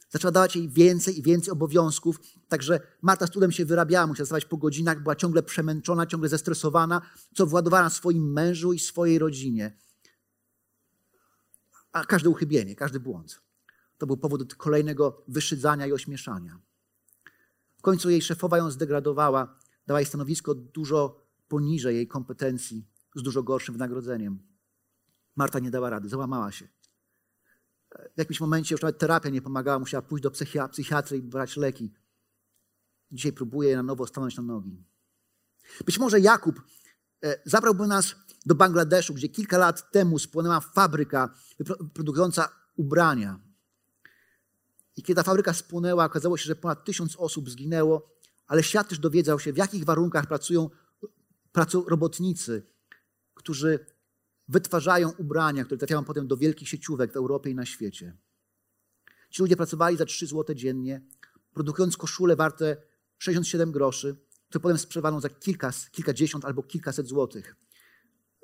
Zaczęła 0.09 0.31
dawać 0.31 0.55
jej 0.55 0.69
więcej 0.69 1.19
i 1.19 1.23
więcej 1.23 1.51
obowiązków, 1.51 2.19
także 2.47 2.79
Marta 3.01 3.27
z 3.27 3.31
trudem 3.31 3.51
się 3.51 3.65
wyrabiała, 3.65 4.07
musiała 4.07 4.25
stawać 4.25 4.45
po 4.45 4.57
godzinach, 4.57 5.03
była 5.03 5.15
ciągle 5.15 5.43
przemęczona, 5.43 6.05
ciągle 6.05 6.29
zestresowana, 6.29 7.01
co 7.35 7.45
władowała 7.45 7.83
na 7.83 7.89
swoim 7.89 8.31
mężu 8.31 8.73
i 8.73 8.79
swojej 8.79 9.19
rodzinie. 9.19 9.77
A 11.91 12.05
każde 12.05 12.29
uchybienie, 12.29 12.75
każdy 12.75 12.99
błąd 12.99 13.41
to 13.99 14.07
był 14.07 14.17
powód 14.17 14.43
do 14.43 14.55
kolejnego 14.55 15.23
wyszydzania 15.27 15.87
i 15.87 15.91
ośmieszania. 15.91 16.59
W 17.77 17.81
końcu 17.81 18.09
jej 18.09 18.21
szefowa 18.21 18.57
ją 18.57 18.71
zdegradowała, 18.71 19.59
dała 19.87 19.99
jej 19.99 20.07
stanowisko 20.07 20.55
dużo 20.55 21.28
poniżej 21.49 21.95
jej 21.95 22.07
kompetencji, 22.07 22.87
z 23.15 23.23
dużo 23.23 23.43
gorszym 23.43 23.73
wynagrodzeniem. 23.73 24.39
Marta 25.35 25.59
nie 25.59 25.71
dała 25.71 25.89
rady, 25.89 26.09
załamała 26.09 26.51
się. 26.51 26.67
W 28.15 28.17
jakimś 28.17 28.39
momencie 28.39 28.73
już 28.73 28.81
nawet 28.81 28.97
terapia 28.97 29.29
nie 29.29 29.41
pomagała, 29.41 29.79
musiała 29.79 30.01
pójść 30.01 30.23
do 30.23 30.31
psychiatry 30.71 31.17
i 31.17 31.21
brać 31.21 31.57
leki. 31.57 31.93
Dzisiaj 33.11 33.33
próbuje 33.33 33.75
na 33.75 33.83
nowo 33.83 34.07
stanąć 34.07 34.37
na 34.37 34.43
nogi. 34.43 34.83
Być 35.85 35.99
może 35.99 36.19
Jakub 36.19 36.61
e, 37.23 37.39
zabrałby 37.45 37.87
nas 37.87 38.15
do 38.45 38.55
Bangladeszu, 38.55 39.13
gdzie 39.13 39.29
kilka 39.29 39.57
lat 39.57 39.91
temu 39.91 40.19
spłonęła 40.19 40.59
fabryka 40.59 41.33
produkująca 41.93 42.49
ubrania. 42.75 43.39
I 44.95 45.03
kiedy 45.03 45.15
ta 45.15 45.23
fabryka 45.23 45.53
spłonęła, 45.53 46.05
okazało 46.05 46.37
się, 46.37 46.45
że 46.45 46.55
ponad 46.55 46.85
tysiąc 46.85 47.15
osób 47.15 47.49
zginęło, 47.49 48.15
ale 48.47 48.63
świat 48.63 48.89
też 48.89 48.99
dowiedział 48.99 49.39
się, 49.39 49.53
w 49.53 49.57
jakich 49.57 49.85
warunkach 49.85 50.27
pracują, 50.27 50.69
pracują 50.69 50.88
robotnicy, 51.87 52.63
którzy 53.33 53.85
wytwarzają 54.47 55.11
ubrania, 55.11 55.65
które 55.65 55.77
trafiają 55.77 56.03
potem 56.03 56.27
do 56.27 56.37
wielkich 56.37 56.69
sieciówek 56.69 57.13
w 57.13 57.15
Europie 57.15 57.49
i 57.49 57.55
na 57.55 57.65
świecie. 57.65 58.17
Ci 59.29 59.41
ludzie 59.41 59.55
pracowali 59.55 59.97
za 59.97 60.05
3 60.05 60.27
zł 60.27 60.55
dziennie, 60.55 61.01
produkując 61.53 61.97
koszule 61.97 62.35
warte 62.35 62.77
67 63.17 63.71
groszy, 63.71 64.15
które 64.49 64.61
potem 64.61 64.77
sprzedawano 64.77 65.21
za 65.21 65.29
kilka, 65.29 65.71
kilkadziesiąt 65.91 66.45
albo 66.45 66.63
kilkaset 66.63 67.07
złotych 67.07 67.55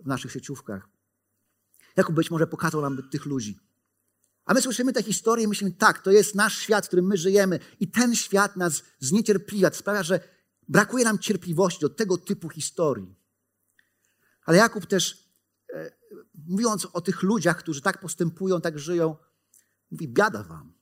w 0.04 0.08
naszych 0.08 0.32
sieciówkach. 0.32 0.90
Jakub 1.96 2.16
być 2.16 2.32
może 2.32 2.48
pokazał 2.48 2.82
nam 2.82 3.10
tych 3.10 3.26
ludzi. 3.26 3.60
A 4.46 4.54
my 4.54 4.62
słyszymy 4.62 4.94
te 4.94 5.04
historie 5.04 5.46
i 5.46 5.48
myślimy, 5.48 5.72
tak, 5.72 6.02
to 6.02 6.12
jest 6.12 6.36
nasz 6.36 6.58
świat, 6.58 6.86
w 6.86 6.88
którym 6.88 7.06
my 7.06 7.18
żyjemy 7.18 7.60
i 7.80 7.88
ten 7.88 8.16
świat 8.16 8.56
nas 8.56 8.84
zniecierpliwia, 9.00 9.72
sprawia, 9.72 10.04
że 10.04 10.20
brakuje 10.68 11.04
nam 11.04 11.20
cierpliwości 11.20 11.82
do 11.82 11.90
tego 11.90 12.18
typu 12.18 12.50
historii. 12.50 13.16
Ale 14.46 14.58
Jakub 14.58 14.86
też, 14.86 15.30
e, 15.74 15.92
mówiąc 16.48 16.88
o 16.94 17.02
tych 17.02 17.24
ludziach, 17.24 17.58
którzy 17.58 17.82
tak 17.82 18.00
postępują, 18.00 18.62
tak 18.62 18.80
żyją, 18.80 19.16
mówi, 19.92 20.08
biada 20.08 20.44
wam. 20.44 20.74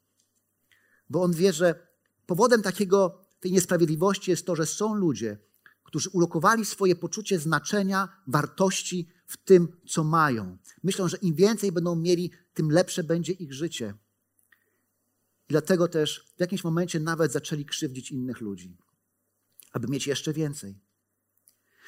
Bo 1.09 1.21
on 1.21 1.33
wie, 1.33 1.53
że 1.53 1.87
powodem 2.25 2.61
takiego, 2.61 3.25
tej 3.39 3.51
niesprawiedliwości 3.51 4.31
jest 4.31 4.45
to, 4.45 4.55
że 4.55 4.65
są 4.65 4.95
ludzie, 4.95 5.37
którzy 5.83 6.09
ulokowali 6.09 6.65
swoje 6.65 6.95
poczucie 6.95 7.39
znaczenia, 7.39 8.21
wartości 8.27 9.09
w 9.25 9.37
tym, 9.37 9.67
co 9.87 10.03
mają. 10.03 10.57
Myślą, 10.83 11.07
że 11.07 11.17
im 11.17 11.35
więcej 11.35 11.71
będą 11.71 11.95
mieli, 11.95 12.31
tym 12.53 12.71
lepsze 12.71 13.03
będzie 13.03 13.33
ich 13.33 13.53
życie. 13.53 13.93
I 15.49 15.51
dlatego 15.53 15.87
też 15.87 16.33
w 16.37 16.39
jakimś 16.39 16.63
momencie 16.63 16.99
nawet 16.99 17.31
zaczęli 17.31 17.65
krzywdzić 17.65 18.11
innych 18.11 18.41
ludzi, 18.41 18.77
aby 19.73 19.87
mieć 19.87 20.07
jeszcze 20.07 20.33
więcej. 20.33 20.79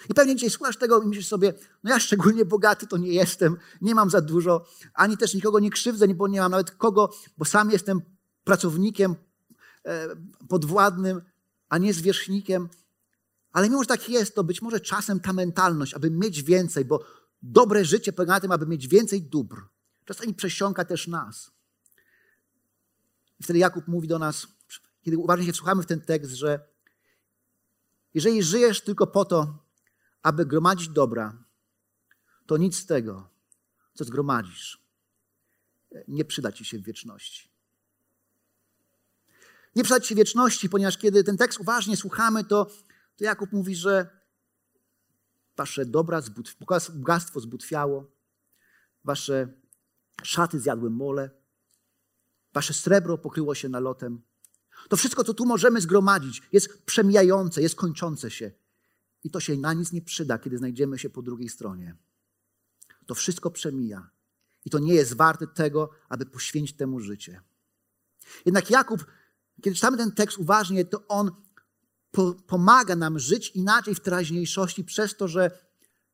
I 0.10 0.14
pewnie 0.14 0.36
dzisiaj 0.36 0.50
słuchasz 0.50 0.78
tego 0.78 1.02
i 1.02 1.08
myślisz 1.08 1.28
sobie, 1.28 1.54
no 1.84 1.90
ja 1.90 2.00
szczególnie 2.00 2.46
bogaty 2.46 2.88
to 2.88 2.98
nie 2.98 3.14
jestem, 3.14 3.58
nie 3.82 3.96
mam 3.96 4.10
za 4.10 4.22
dużo, 4.22 4.66
ani 4.94 5.18
też 5.18 5.34
nikogo 5.34 5.60
nie 5.60 5.70
krzywdzę, 5.70 6.08
bo 6.08 6.28
nie 6.28 6.40
mam 6.40 6.52
nawet 6.52 6.72
kogo, 6.72 7.14
bo 7.38 7.46
sam 7.46 7.72
jestem 7.72 8.02
pracownikiem 8.44 9.16
e, 9.86 10.08
podwładnym, 10.50 11.22
a 11.70 11.78
nie 11.78 11.94
zwierzchnikiem. 11.94 12.70
Ale 13.52 13.70
mimo, 13.70 13.84
że 13.84 13.88
tak 13.88 14.10
jest, 14.10 14.36
to 14.36 14.44
być 14.44 14.62
może 14.62 14.80
czasem 14.80 15.20
ta 15.20 15.34
mentalność, 15.34 15.94
aby 15.94 16.12
mieć 16.12 16.44
więcej, 16.44 16.86
bo 16.86 17.06
dobre 17.42 17.86
życie 17.86 18.14
polega 18.14 18.34
na 18.34 18.40
tym, 18.40 18.52
aby 18.52 18.66
mieć 18.66 18.88
więcej 18.88 19.22
dóbr, 19.22 19.62
czasami 20.06 20.34
przesiąka 20.34 20.86
też 20.86 21.08
nas. 21.08 21.52
I 23.40 23.44
wtedy 23.44 23.60
Jakub 23.60 23.88
mówi 23.88 24.08
do 24.08 24.20
nas, 24.20 24.48
kiedy 25.02 25.18
uważnie 25.18 25.46
się 25.46 25.54
wsłuchamy 25.54 25.84
w 25.84 25.86
ten 25.86 26.02
tekst, 26.02 26.32
że 26.32 26.75
jeżeli 28.16 28.44
żyjesz 28.44 28.82
tylko 28.82 29.08
po 29.08 29.26
to, 29.26 29.64
aby 30.22 30.46
gromadzić 30.46 30.90
dobra, 30.90 31.44
to 32.46 32.58
nic 32.58 32.78
z 32.78 32.86
tego, 32.86 33.30
co 33.94 34.04
zgromadzisz, 34.04 34.86
nie 36.08 36.26
przyda 36.26 36.52
ci 36.52 36.66
się 36.66 36.80
w 36.80 36.84
wieczności. 36.84 37.50
Nie 39.76 39.84
przyda 39.84 40.00
ci 40.00 40.08
się 40.08 40.16
wieczności, 40.16 40.70
ponieważ 40.70 40.98
kiedy 40.98 41.24
ten 41.24 41.38
tekst 41.38 41.60
uważnie 41.60 41.98
słuchamy, 41.98 42.44
to, 42.44 42.66
to 43.18 43.24
Jakub 43.24 43.52
mówi, 43.52 43.76
że 43.76 44.10
wasze 45.58 45.86
dobra, 45.86 46.22
bogactwo 46.94 47.40
zbutwiało, 47.40 48.12
wasze 49.04 49.48
szaty 50.24 50.60
zjadły 50.60 50.90
mole, 50.90 51.30
wasze 52.54 52.74
srebro 52.74 53.18
pokryło 53.18 53.56
się 53.56 53.70
nalotem. 53.70 54.22
To 54.90 54.98
wszystko, 54.98 55.24
co 55.24 55.34
tu 55.34 55.46
możemy 55.46 55.82
zgromadzić, 55.82 56.42
jest 56.52 56.86
przemijające, 56.86 57.62
jest 57.62 57.76
kończące 57.76 58.32
się. 58.32 58.52
I 59.24 59.30
to 59.30 59.40
się 59.40 59.58
na 59.58 59.74
nic 59.74 59.92
nie 59.92 60.02
przyda, 60.02 60.38
kiedy 60.38 60.58
znajdziemy 60.58 61.00
się 61.00 61.10
po 61.10 61.22
drugiej 61.22 61.50
stronie. 61.50 61.96
To 63.06 63.16
wszystko 63.16 63.52
przemija. 63.52 64.10
I 64.66 64.70
to 64.70 64.80
nie 64.80 64.94
jest 64.94 65.14
warte 65.14 65.48
tego, 65.48 65.90
aby 66.10 66.26
poświęcić 66.26 66.78
temu 66.78 67.00
życie. 67.00 67.42
Jednak 68.46 68.70
Jakub, 68.70 69.06
kiedy 69.62 69.76
czytamy 69.76 69.98
ten 69.98 70.12
tekst 70.12 70.38
uważnie, 70.38 70.86
to 70.86 71.08
on 71.08 71.32
po, 72.12 72.34
pomaga 72.34 72.96
nam 72.96 73.20
żyć 73.20 73.50
inaczej 73.50 73.96
w 73.96 74.00
teraźniejszości 74.00 74.84
przez 74.84 75.18
to, 75.18 75.28
że 75.28 75.52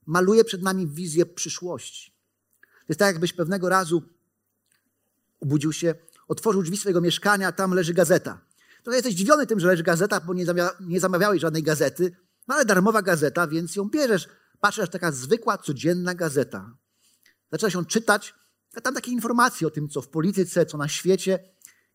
maluje 0.05 0.43
przed 0.43 0.61
nami 0.61 0.87
wizję 0.87 1.25
przyszłości. 1.25 2.11
To 2.61 2.85
jest 2.89 2.99
tak, 2.99 3.13
jakbyś 3.13 3.33
pewnego 3.33 3.69
razu 3.69 4.03
obudził 5.39 5.73
się, 5.73 5.95
otworzył 6.27 6.63
drzwi 6.63 6.77
swojego 6.77 7.01
mieszkania, 7.01 7.47
a 7.47 7.51
tam 7.51 7.73
leży 7.73 7.93
gazeta. 7.93 8.41
To 8.83 8.91
jesteś 8.91 9.13
zdziwiony 9.13 9.47
tym, 9.47 9.59
że 9.59 9.67
leży 9.67 9.83
gazeta, 9.83 10.19
bo 10.19 10.33
nie, 10.33 10.45
zamawia, 10.45 10.69
nie 10.79 10.99
zamawiałeś 10.99 11.41
żadnej 11.41 11.63
gazety, 11.63 12.15
no 12.47 12.55
ale 12.55 12.65
darmowa 12.65 13.01
gazeta, 13.01 13.47
więc 13.47 13.75
ją 13.75 13.89
bierzesz. 13.89 14.27
Patrzysz, 14.59 14.89
taka 14.89 15.11
zwykła, 15.11 15.57
codzienna 15.57 16.15
gazeta. 16.15 16.77
Zaczynasz 17.51 17.73
ją 17.73 17.85
czytać, 17.85 18.33
a 18.75 18.81
tam 18.81 18.93
takie 18.93 19.11
informacje 19.11 19.67
o 19.67 19.71
tym, 19.71 19.89
co 19.89 20.01
w 20.01 20.09
polityce, 20.09 20.65
co 20.65 20.77
na 20.77 20.87
świecie. 20.87 21.39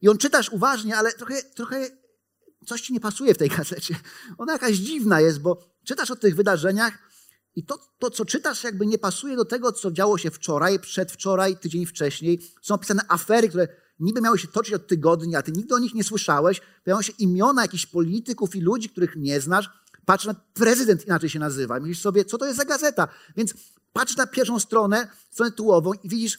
I 0.00 0.08
on 0.08 0.18
czytasz 0.18 0.52
uważnie, 0.52 0.96
ale 0.96 1.12
trochę, 1.12 1.42
trochę 1.42 1.90
coś 2.66 2.80
ci 2.80 2.92
nie 2.92 3.00
pasuje 3.00 3.34
w 3.34 3.38
tej 3.38 3.48
gazecie. 3.58 3.94
Ona 4.38 4.52
jakaś 4.52 4.76
dziwna 4.76 5.20
jest, 5.20 5.40
bo 5.40 5.76
czytasz 5.84 6.10
o 6.10 6.16
tych 6.16 6.36
wydarzeniach 6.36 6.98
i 7.54 7.64
to, 7.64 7.78
to, 7.98 8.10
co 8.10 8.24
czytasz, 8.24 8.64
jakby 8.64 8.86
nie 8.86 8.98
pasuje 8.98 9.36
do 9.36 9.44
tego, 9.44 9.72
co 9.72 9.90
działo 9.90 10.18
się 10.18 10.30
wczoraj, 10.30 10.80
przedwczoraj, 10.80 11.56
tydzień 11.56 11.86
wcześniej. 11.86 12.40
Są 12.62 12.74
opisane 12.74 13.02
afery, 13.08 13.48
które 13.48 13.68
niby 14.00 14.20
miały 14.20 14.38
się 14.38 14.48
toczyć 14.48 14.74
od 14.74 14.86
tygodnia, 14.86 15.38
a 15.38 15.42
ty 15.42 15.52
nigdy 15.52 15.74
o 15.74 15.78
nich 15.78 15.94
nie 15.94 16.04
słyszałeś. 16.04 16.60
Pojawiają 16.84 17.02
się 17.02 17.12
imiona 17.18 17.62
jakichś 17.62 17.86
polityków 17.86 18.56
i 18.56 18.60
ludzi, 18.60 18.88
których 18.88 19.16
nie 19.16 19.40
znasz. 19.40 19.70
Patrz 20.04 20.24
na 20.26 20.34
prezydent 20.54 21.06
inaczej 21.06 21.30
się 21.30 21.38
nazywa. 21.38 21.80
Myślisz 21.80 22.00
sobie, 22.00 22.24
co 22.24 22.38
to 22.38 22.46
jest 22.46 22.56
za 22.56 22.64
gazeta? 22.64 23.08
Więc 23.36 23.54
patrz 23.92 24.16
na 24.16 24.26
pierwszą 24.26 24.60
stronę, 24.60 25.08
stronę 25.30 25.50
tytułową 25.50 25.92
i 25.92 26.08
widzisz, 26.08 26.38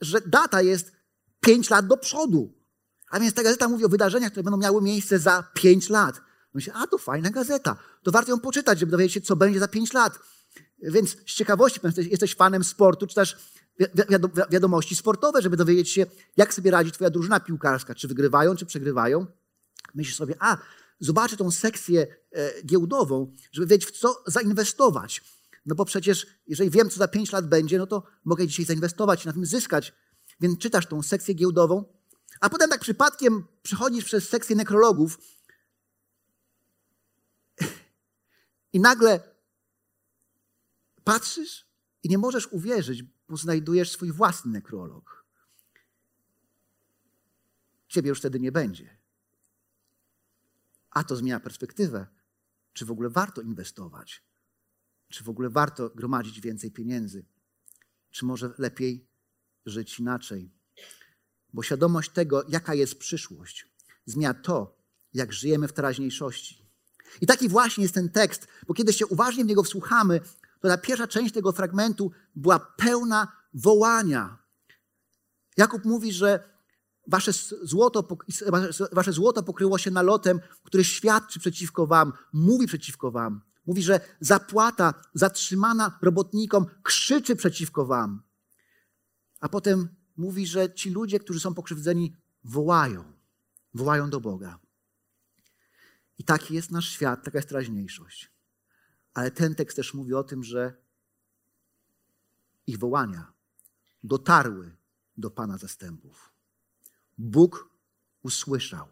że 0.00 0.20
data 0.20 0.62
jest 0.62 0.92
pięć 1.40 1.70
lat 1.70 1.86
do 1.86 1.96
przodu. 1.96 2.52
A 3.10 3.20
więc 3.20 3.34
ta 3.34 3.42
gazeta 3.42 3.68
mówi 3.68 3.84
o 3.84 3.88
wydarzeniach, 3.88 4.30
które 4.30 4.44
będą 4.44 4.56
miały 4.56 4.82
miejsce 4.82 5.18
za 5.18 5.44
pięć 5.54 5.88
lat. 5.88 6.20
Myślę, 6.54 6.72
a 6.76 6.86
to 6.86 6.98
fajna 6.98 7.30
gazeta. 7.30 7.76
To 8.02 8.10
warto 8.10 8.30
ją 8.30 8.40
poczytać, 8.40 8.78
żeby 8.78 8.92
dowiedzieć 8.92 9.14
się, 9.14 9.20
co 9.20 9.36
będzie 9.36 9.60
za 9.60 9.68
pięć 9.68 9.92
lat. 9.92 10.18
Więc 10.82 11.10
z 11.10 11.34
ciekawości, 11.34 11.80
jesteś 12.10 12.34
fanem 12.34 12.64
sportu, 12.64 13.06
czytasz 13.06 13.36
wiadomości 14.50 14.96
sportowe, 14.96 15.42
żeby 15.42 15.56
dowiedzieć 15.56 15.90
się, 15.90 16.06
jak 16.36 16.54
sobie 16.54 16.70
radzi 16.70 16.92
twoja 16.92 17.10
drużyna 17.10 17.40
piłkarska, 17.40 17.94
czy 17.94 18.08
wygrywają, 18.08 18.56
czy 18.56 18.66
przegrywają. 18.66 19.26
Myślisz 19.94 20.16
sobie, 20.16 20.34
a, 20.38 20.58
zobaczę 21.00 21.36
tą 21.36 21.50
sekcję 21.50 22.06
e, 22.32 22.62
giełdową, 22.62 23.34
żeby 23.52 23.66
wiedzieć, 23.66 23.88
w 23.88 23.98
co 23.98 24.22
zainwestować. 24.26 25.24
No 25.66 25.74
bo 25.74 25.84
przecież, 25.84 26.26
jeżeli 26.46 26.70
wiem, 26.70 26.90
co 26.90 26.96
za 26.96 27.08
pięć 27.08 27.32
lat 27.32 27.48
będzie, 27.48 27.78
no 27.78 27.86
to 27.86 28.02
mogę 28.24 28.46
dzisiaj 28.46 28.66
zainwestować 28.66 29.24
i 29.24 29.26
na 29.26 29.32
tym 29.32 29.46
zyskać. 29.46 29.92
Więc 30.40 30.58
czytasz 30.58 30.86
tą 30.86 31.02
sekcję 31.02 31.34
giełdową, 31.34 31.84
a 32.40 32.50
potem 32.50 32.70
tak 32.70 32.80
przypadkiem 32.80 33.44
przechodzisz 33.62 34.04
przez 34.04 34.28
sekcję 34.28 34.56
nekrologów 34.56 35.18
i 38.72 38.80
nagle 38.80 39.20
patrzysz 41.04 41.66
i 42.02 42.08
nie 42.08 42.18
możesz 42.18 42.46
uwierzyć, 42.46 43.04
bo 43.28 43.36
znajdujesz 43.36 43.90
swój 43.90 44.12
własny 44.12 44.52
nekrolog. 44.52 45.24
Ciebie 47.88 48.08
już 48.08 48.18
wtedy 48.18 48.40
nie 48.40 48.52
będzie. 48.52 48.98
A 50.90 51.04
to 51.04 51.16
zmienia 51.16 51.40
perspektywę. 51.40 52.06
Czy 52.72 52.84
w 52.84 52.90
ogóle 52.90 53.08
warto 53.08 53.40
inwestować? 53.40 54.22
Czy 55.08 55.24
w 55.24 55.28
ogóle 55.28 55.50
warto 55.50 55.90
gromadzić 55.90 56.40
więcej 56.40 56.70
pieniędzy? 56.70 57.24
Czy 58.10 58.24
może 58.24 58.52
lepiej 58.58 59.06
żyć 59.66 59.98
inaczej? 59.98 60.50
Bo 61.52 61.62
świadomość 61.62 62.10
tego, 62.10 62.44
jaka 62.48 62.74
jest 62.74 62.98
przyszłość, 62.98 63.66
zmienia 64.06 64.34
to, 64.34 64.78
jak 65.14 65.32
żyjemy 65.32 65.68
w 65.68 65.72
teraźniejszości. 65.72 66.68
I 67.20 67.26
taki 67.26 67.48
właśnie 67.48 67.82
jest 67.82 67.94
ten 67.94 68.08
tekst, 68.08 68.48
bo 68.66 68.74
kiedy 68.74 68.92
się 68.92 69.06
uważnie 69.06 69.44
w 69.44 69.46
niego 69.46 69.62
wsłuchamy, 69.62 70.20
to 70.60 70.68
ta 70.68 70.78
pierwsza 70.78 71.06
część 71.06 71.34
tego 71.34 71.52
fragmentu 71.52 72.10
była 72.34 72.58
pełna 72.58 73.32
wołania. 73.54 74.38
Jakub 75.56 75.84
mówi, 75.84 76.12
że 76.12 76.58
wasze 77.06 77.32
złoto, 77.62 78.08
wasze 78.92 79.12
złoto 79.12 79.42
pokryło 79.42 79.78
się 79.78 79.90
nalotem, 79.90 80.40
który 80.62 80.84
świadczy 80.84 81.40
przeciwko 81.40 81.86
wam, 81.86 82.12
mówi 82.32 82.66
przeciwko 82.66 83.10
wam. 83.10 83.40
Mówi, 83.66 83.82
że 83.82 84.00
zapłata 84.20 84.94
zatrzymana 85.14 85.98
robotnikom 86.02 86.66
krzyczy 86.82 87.36
przeciwko 87.36 87.86
wam. 87.86 88.22
A 89.40 89.48
potem 89.48 89.88
mówi, 90.16 90.46
że 90.46 90.74
ci 90.74 90.90
ludzie, 90.90 91.18
którzy 91.18 91.40
są 91.40 91.54
pokrzywdzeni, 91.54 92.16
wołają. 92.44 93.12
Wołają 93.74 94.10
do 94.10 94.20
Boga. 94.20 94.58
I 96.18 96.24
taki 96.24 96.54
jest 96.54 96.70
nasz 96.70 96.88
świat, 96.88 97.24
taka 97.24 97.38
jest 97.38 97.48
teraźniejszość. 97.48 98.37
Ale 99.18 99.30
ten 99.30 99.54
tekst 99.54 99.76
też 99.76 99.94
mówi 99.94 100.14
o 100.14 100.24
tym, 100.24 100.44
że 100.44 100.74
ich 102.66 102.78
wołania 102.78 103.32
dotarły 104.04 104.76
do 105.16 105.30
Pana 105.30 105.58
zastępów. 105.58 106.32
Bóg 107.18 107.70
usłyszał. 108.22 108.86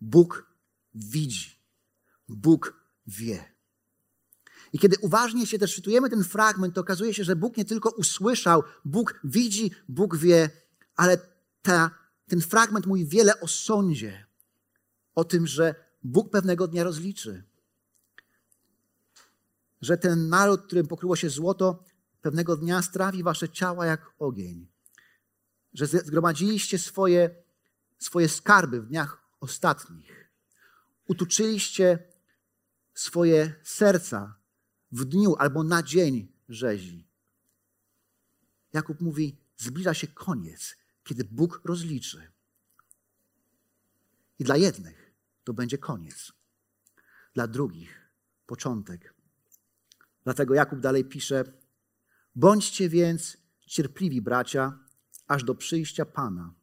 Bóg 0.00 0.46
widzi. 0.94 1.58
Bóg 2.28 2.74
wie. 3.06 3.52
I 4.72 4.78
kiedy 4.78 4.96
uważnie 5.00 5.46
się 5.46 5.58
też 5.58 5.74
czytujemy 5.74 6.10
ten 6.10 6.24
fragment, 6.24 6.74
to 6.74 6.80
okazuje 6.80 7.14
się, 7.14 7.24
że 7.24 7.36
Bóg 7.36 7.56
nie 7.56 7.64
tylko 7.64 7.90
usłyszał, 7.90 8.62
Bóg 8.84 9.20
widzi, 9.24 9.70
Bóg 9.88 10.16
wie, 10.16 10.50
ale 10.96 11.18
ta, 11.62 11.90
ten 12.28 12.40
fragment 12.40 12.86
mówi 12.86 13.06
wiele 13.06 13.40
o 13.40 13.48
sądzie, 13.48 14.26
o 15.14 15.24
tym, 15.24 15.46
że 15.46 15.74
Bóg 16.02 16.30
pewnego 16.30 16.68
dnia 16.68 16.84
rozliczy. 16.84 17.44
Że 19.86 19.98
ten 19.98 20.28
naród, 20.28 20.66
którym 20.66 20.86
pokryło 20.86 21.16
się 21.16 21.30
złoto, 21.30 21.84
pewnego 22.22 22.56
dnia 22.56 22.82
strawi 22.82 23.22
wasze 23.22 23.48
ciała 23.48 23.86
jak 23.86 24.12
ogień. 24.18 24.66
Że 25.72 25.86
zgromadziliście 25.86 26.78
swoje, 26.78 27.42
swoje 27.98 28.28
skarby 28.28 28.82
w 28.82 28.86
dniach 28.86 29.22
ostatnich. 29.40 30.30
Utuczyliście 31.08 31.98
swoje 32.94 33.54
serca 33.62 34.38
w 34.92 35.04
dniu 35.04 35.34
albo 35.38 35.64
na 35.64 35.82
dzień 35.82 36.32
rzezi. 36.48 37.08
Jakub 38.72 39.00
mówi, 39.00 39.36
zbliża 39.56 39.94
się 39.94 40.06
koniec, 40.06 40.76
kiedy 41.04 41.24
Bóg 41.24 41.60
rozliczy. 41.64 42.32
I 44.38 44.44
dla 44.44 44.56
jednych 44.56 45.12
to 45.44 45.52
będzie 45.52 45.78
koniec, 45.78 46.32
dla 47.34 47.46
drugich 47.46 48.10
początek. 48.46 49.15
Dlatego 50.26 50.54
Jakub 50.54 50.80
dalej 50.80 51.04
pisze: 51.04 51.44
Bądźcie 52.34 52.88
więc 52.88 53.36
cierpliwi, 53.66 54.22
bracia, 54.22 54.78
aż 55.26 55.44
do 55.44 55.54
przyjścia 55.54 56.04
Pana. 56.04 56.54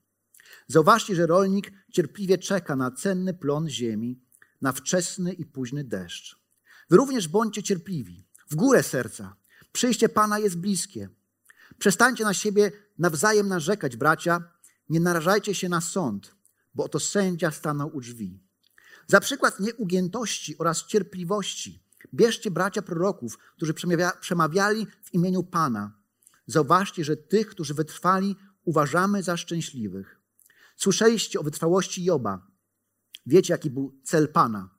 Zauważcie, 0.68 1.16
że 1.16 1.28
rolnik 1.28 1.72
cierpliwie 1.92 2.38
czeka 2.38 2.76
na 2.76 2.92
cenny 2.92 3.34
plon 3.34 3.70
ziemi, 3.70 4.22
na 4.62 4.72
wczesny 4.72 5.34
i 5.34 5.46
późny 5.46 5.84
deszcz. 5.84 6.40
Wy 6.90 6.98
również 6.98 7.28
bądźcie 7.28 7.64
cierpliwi, 7.64 8.28
w 8.50 8.56
górę 8.56 8.84
serca. 8.84 9.36
Przyjście 9.72 10.10
Pana 10.10 10.40
jest 10.40 10.58
bliskie. 10.58 11.10
Przestańcie 11.78 12.24
na 12.24 12.34
siebie 12.34 12.72
nawzajem 12.98 13.48
narzekać, 13.48 13.98
bracia. 13.98 14.44
Nie 14.90 15.00
narażajcie 15.00 15.56
się 15.56 15.70
na 15.70 15.82
sąd, 15.82 16.36
bo 16.74 16.84
oto 16.84 17.00
sędzia 17.00 17.52
stanął 17.52 17.96
u 17.96 18.02
drzwi. 18.02 18.40
Za 19.08 19.20
przykład 19.20 19.60
nieugiętości 19.60 20.58
oraz 20.58 20.86
cierpliwości 20.86 21.83
bierzcie 22.14 22.52
bracia 22.52 22.82
proroków, 22.82 23.38
którzy 23.56 23.74
przemawiali 24.20 24.88
w 25.04 25.14
imieniu 25.14 25.44
Pana. 25.44 26.00
Zauważcie, 26.48 27.04
że 27.04 27.18
tych, 27.18 27.48
którzy 27.48 27.74
wytrwali, 27.74 28.36
uważamy 28.64 29.24
za 29.24 29.38
szczęśliwych. 29.38 30.20
Słyszeliście 30.76 31.40
o 31.40 31.44
wytrwałości 31.44 32.04
Joba. 32.04 32.48
Wiecie, 33.26 33.54
jaki 33.54 33.70
był 33.70 34.00
cel 34.04 34.28
Pana. 34.28 34.70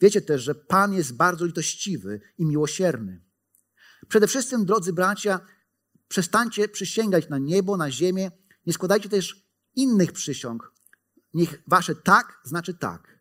Wiecie 0.00 0.20
też, 0.20 0.42
że 0.42 0.54
Pan 0.54 0.92
jest 0.92 1.16
bardzo 1.16 1.46
litościwy 1.46 2.20
i 2.38 2.46
miłosierny. 2.46 3.22
Przede 4.08 4.26
wszystkim, 4.26 4.64
drodzy 4.64 4.92
bracia, 4.92 5.40
przestańcie 6.08 6.68
przysięgać 6.68 7.28
na 7.28 7.38
niebo, 7.38 7.76
na 7.76 7.90
ziemię. 7.90 8.30
Nie 8.66 8.72
składajcie 8.72 9.08
też 9.08 9.46
innych 9.74 10.12
przysiąg. 10.12 10.72
Niech 11.34 11.62
wasze 11.66 11.94
tak 11.94 12.40
znaczy 12.44 12.74
tak, 12.74 13.18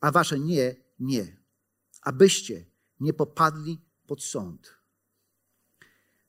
a 0.00 0.10
wasze 0.10 0.38
nie, 0.38 0.76
nie. 0.98 1.36
Abyście 2.02 2.66
nie 3.04 3.12
popadli 3.12 3.80
pod 4.06 4.22
sąd. 4.22 4.74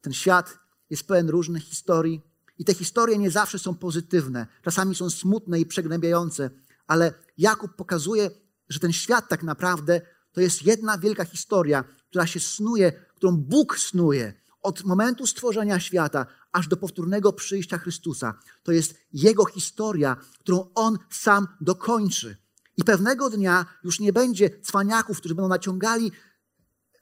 Ten 0.01 0.13
świat 0.13 0.59
jest 0.89 1.07
pełen 1.07 1.29
różnych 1.29 1.63
historii 1.63 2.21
i 2.57 2.65
te 2.65 2.73
historie 2.73 3.17
nie 3.17 3.31
zawsze 3.31 3.59
są 3.59 3.75
pozytywne. 3.75 4.47
Czasami 4.61 4.95
są 4.95 5.09
smutne 5.09 5.59
i 5.59 5.65
przegnębiające, 5.65 6.49
ale 6.88 7.13
Jakub 7.38 7.75
pokazuje, 7.75 8.31
że 8.69 8.79
ten 8.79 8.93
świat 8.93 9.29
tak 9.29 9.43
naprawdę 9.43 10.01
to 10.31 10.41
jest 10.41 10.63
jedna 10.63 10.97
wielka 10.97 11.25
historia, 11.25 11.83
która 12.09 12.27
się 12.27 12.39
snuje, 12.39 12.91
którą 12.91 13.38
Bóg 13.38 13.79
snuje 13.79 14.33
od 14.61 14.83
momentu 14.83 15.27
stworzenia 15.27 15.79
świata 15.79 16.25
aż 16.51 16.67
do 16.67 16.77
powtórnego 16.77 17.33
przyjścia 17.33 17.77
Chrystusa. 17.77 18.33
To 18.63 18.71
jest 18.71 18.95
Jego 19.13 19.45
historia, 19.45 20.17
którą 20.39 20.69
On 20.75 20.97
sam 21.09 21.47
dokończy. 21.61 22.38
I 22.77 22.83
pewnego 22.83 23.29
dnia 23.29 23.65
już 23.83 23.99
nie 23.99 24.13
będzie 24.13 24.49
cwaniaków, 24.61 25.19
którzy 25.19 25.35
będą 25.35 25.49
naciągali 25.49 26.11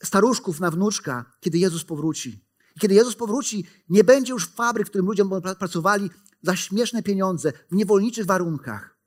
staruszków 0.05 0.59
na 0.59 0.71
wnuczka, 0.71 1.25
kiedy 1.39 1.57
Jezus 1.57 1.83
powróci. 1.83 2.45
I 2.75 2.79
kiedy 2.79 2.93
Jezus 2.93 3.15
powróci, 3.15 3.65
nie 3.89 4.03
będzie 4.03 4.33
już 4.33 4.47
fabryk, 4.47 4.87
w 4.87 4.89
którym 4.89 5.05
ludzie 5.05 5.23
pracowali 5.59 6.09
za 6.41 6.55
śmieszne 6.55 7.03
pieniądze, 7.03 7.53
w 7.71 7.75
niewolniczych 7.75 8.25
warunkach. 8.25 8.97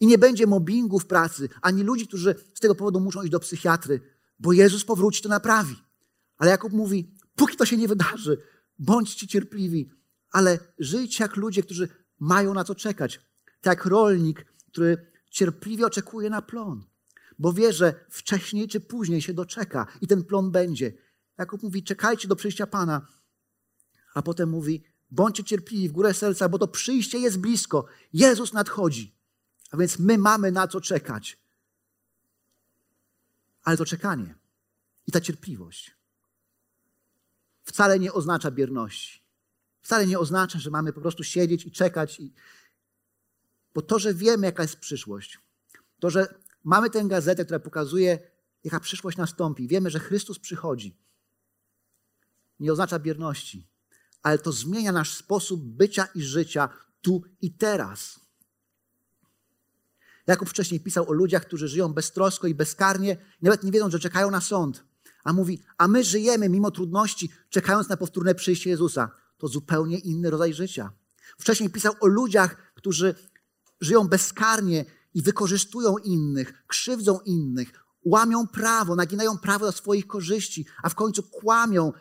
I 0.00 0.06
nie 0.06 0.18
będzie 0.18 0.46
mobbingu 0.46 0.98
w 0.98 1.06
pracy, 1.06 1.48
ani 1.62 1.82
ludzi, 1.82 2.06
którzy 2.08 2.34
z 2.54 2.60
tego 2.60 2.74
powodu 2.74 3.00
muszą 3.00 3.22
iść 3.22 3.32
do 3.32 3.40
psychiatry, 3.40 4.00
bo 4.38 4.52
Jezus 4.52 4.84
powróci, 4.84 5.22
to 5.22 5.28
naprawi. 5.28 5.76
Ale 6.38 6.50
Jakub 6.50 6.72
mówi, 6.72 7.14
póki 7.36 7.56
to 7.56 7.66
się 7.66 7.76
nie 7.76 7.88
wydarzy, 7.88 8.42
bądźcie 8.78 9.26
cierpliwi, 9.26 9.90
ale 10.30 10.58
żyjcie 10.78 11.24
jak 11.24 11.36
ludzie, 11.36 11.62
którzy 11.62 11.88
mają 12.18 12.54
na 12.54 12.64
to 12.64 12.74
czekać. 12.74 13.20
Tak 13.60 13.78
jak 13.78 13.86
rolnik, 13.86 14.46
który 14.72 15.10
cierpliwie 15.30 15.86
oczekuje 15.86 16.30
na 16.30 16.42
plon, 16.42 16.84
bo 17.38 17.52
wie, 17.52 17.72
że 17.72 18.04
wcześniej 18.10 18.68
czy 18.68 18.80
później 18.80 19.22
się 19.22 19.34
doczeka 19.34 19.86
i 20.00 20.06
ten 20.06 20.24
plon 20.24 20.50
będzie. 20.50 20.92
Jakub 21.38 21.62
mówi, 21.62 21.82
czekajcie 21.82 22.28
do 22.28 22.36
przyjścia 22.36 22.66
Pana, 22.66 23.06
a 24.14 24.22
potem 24.22 24.48
mówi, 24.48 24.84
bądźcie 25.10 25.44
cierpliwi 25.44 25.88
w 25.88 25.92
górę 25.92 26.14
serca, 26.14 26.48
bo 26.48 26.58
to 26.58 26.68
przyjście 26.68 27.18
jest 27.18 27.38
blisko. 27.38 27.86
Jezus 28.12 28.52
nadchodzi. 28.52 29.16
A 29.70 29.76
więc 29.76 29.98
my 29.98 30.18
mamy 30.18 30.52
na 30.52 30.68
co 30.68 30.80
czekać. 30.80 31.38
Ale 33.62 33.76
to 33.76 33.84
czekanie 33.84 34.34
i 35.06 35.12
ta 35.12 35.20
cierpliwość 35.20 35.96
wcale 37.66 37.98
nie 37.98 38.12
oznacza 38.12 38.50
bierności. 38.50 39.22
Wcale 39.80 40.06
nie 40.06 40.18
oznacza, 40.18 40.58
że 40.58 40.70
mamy 40.70 40.92
po 40.92 41.00
prostu 41.00 41.24
siedzieć 41.24 41.66
i 41.66 41.70
czekać. 41.70 42.20
I... 42.20 42.32
Bo 43.74 43.82
to, 43.82 43.98
że 43.98 44.14
wiemy, 44.14 44.46
jaka 44.46 44.62
jest 44.62 44.76
przyszłość, 44.76 45.38
to, 46.00 46.10
że 46.10 46.34
mamy 46.66 46.90
tę 46.90 47.04
gazetę, 47.04 47.44
która 47.44 47.60
pokazuje, 47.60 48.18
jaka 48.64 48.80
przyszłość 48.80 49.18
nastąpi, 49.18 49.68
wiemy, 49.68 49.90
że 49.90 50.00
Chrystus 50.00 50.38
przychodzi, 50.38 50.98
nie 52.60 52.72
oznacza 52.72 52.98
bierności, 52.98 53.68
ale 54.22 54.38
to 54.38 54.52
zmienia 54.52 54.92
nasz 54.92 55.14
sposób 55.14 55.64
bycia 55.64 56.08
i 56.14 56.22
życia 56.22 56.68
tu 57.00 57.22
i 57.40 57.52
teraz. 57.52 58.20
Jakub 60.26 60.48
wcześniej 60.48 60.80
pisał 60.80 61.10
o 61.10 61.12
ludziach, 61.12 61.46
którzy 61.46 61.68
żyją 61.68 61.92
beztrosko 61.92 62.46
i 62.46 62.54
bezkarnie, 62.54 63.16
nawet 63.42 63.62
nie 63.62 63.72
wiedzą, 63.72 63.90
że 63.90 63.98
czekają 63.98 64.30
na 64.30 64.40
sąd. 64.40 64.84
A 65.24 65.32
mówi, 65.32 65.62
a 65.78 65.88
my 65.88 66.04
żyjemy 66.04 66.48
mimo 66.48 66.70
trudności, 66.70 67.30
czekając 67.50 67.88
na 67.88 67.96
powtórne 67.96 68.34
przyjście 68.34 68.70
Jezusa. 68.70 69.10
To 69.38 69.48
zupełnie 69.48 69.98
inny 69.98 70.30
rodzaj 70.30 70.54
życia. 70.54 70.92
Wcześniej 71.38 71.70
pisał 71.70 71.94
o 72.00 72.06
ludziach, 72.06 72.72
którzy 72.74 73.14
żyją 73.80 74.08
bezkarnie 74.08 74.84
i 75.16 75.22
wykorzystują 75.22 75.98
innych, 75.98 76.66
krzywdzą 76.66 77.20
innych, 77.20 77.72
łamią 78.04 78.46
prawo, 78.46 78.96
naginają 78.96 79.38
prawo 79.38 79.66
do 79.66 79.72
swoich 79.72 80.06
korzyści, 80.06 80.66
a 80.82 80.88
w 80.88 80.94
końcu 80.94 81.22
kłamią, 81.22 81.92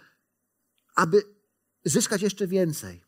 aby 0.96 1.24
zyskać 1.86 2.22
jeszcze 2.22 2.48
więcej. 2.48 3.04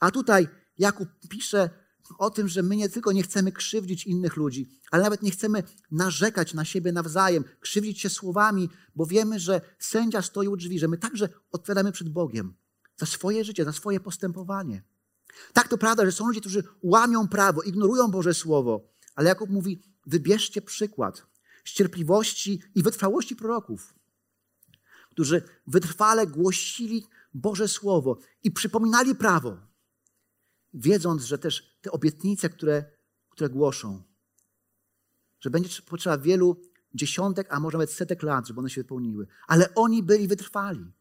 A 0.00 0.10
tutaj 0.10 0.48
Jakub 0.78 1.08
pisze 1.28 1.70
o 2.18 2.30
tym, 2.30 2.48
że 2.48 2.62
my 2.62 2.76
nie 2.76 2.88
tylko 2.88 3.12
nie 3.12 3.22
chcemy 3.22 3.52
krzywdzić 3.52 4.06
innych 4.06 4.36
ludzi, 4.36 4.80
ale 4.90 5.02
nawet 5.02 5.22
nie 5.22 5.30
chcemy 5.30 5.62
narzekać 5.90 6.54
na 6.54 6.64
siebie 6.64 6.92
nawzajem, 6.92 7.44
krzywdzić 7.60 8.00
się 8.00 8.10
słowami, 8.10 8.70
bo 8.96 9.06
wiemy, 9.06 9.38
że 9.38 9.60
sędzia 9.78 10.22
stoi 10.22 10.48
u 10.48 10.56
drzwi, 10.56 10.78
że 10.78 10.88
my 10.88 10.98
także 10.98 11.28
odpowiadamy 11.52 11.92
przed 11.92 12.08
Bogiem 12.08 12.54
za 12.96 13.06
swoje 13.06 13.44
życie, 13.44 13.64
za 13.64 13.72
swoje 13.72 14.00
postępowanie. 14.00 14.82
Tak, 15.52 15.68
to 15.68 15.78
prawda, 15.78 16.06
że 16.06 16.12
są 16.12 16.26
ludzie, 16.26 16.40
którzy 16.40 16.64
łamią 16.82 17.28
prawo, 17.28 17.62
ignorują 17.62 18.10
Boże 18.10 18.34
Słowo, 18.34 18.90
ale 19.20 19.28
Jakub 19.28 19.50
mówi, 19.50 19.82
wybierzcie 20.06 20.62
przykład 20.62 21.26
z 21.64 21.72
cierpliwości 21.72 22.62
i 22.74 22.82
wytrwałości 22.82 23.36
proroków, 23.36 23.94
którzy 25.10 25.42
wytrwale 25.66 26.26
głosili 26.26 27.06
Boże 27.34 27.68
Słowo 27.68 28.18
i 28.42 28.50
przypominali 28.50 29.14
prawo, 29.14 29.56
wiedząc, 30.74 31.22
że 31.22 31.38
też 31.38 31.78
te 31.82 31.90
obietnice, 31.90 32.48
które, 32.48 32.84
które 33.30 33.50
głoszą, 33.50 34.02
że 35.40 35.50
będzie 35.50 35.82
potrzeba 35.82 36.18
wielu 36.18 36.62
dziesiątek, 36.94 37.46
a 37.50 37.60
może 37.60 37.78
nawet 37.78 37.92
setek 37.92 38.22
lat, 38.22 38.46
żeby 38.46 38.60
one 38.60 38.70
się 38.70 38.82
wypełniły. 38.82 39.26
Ale 39.46 39.74
oni 39.74 40.02
byli 40.02 40.28
wytrwali. 40.28 40.92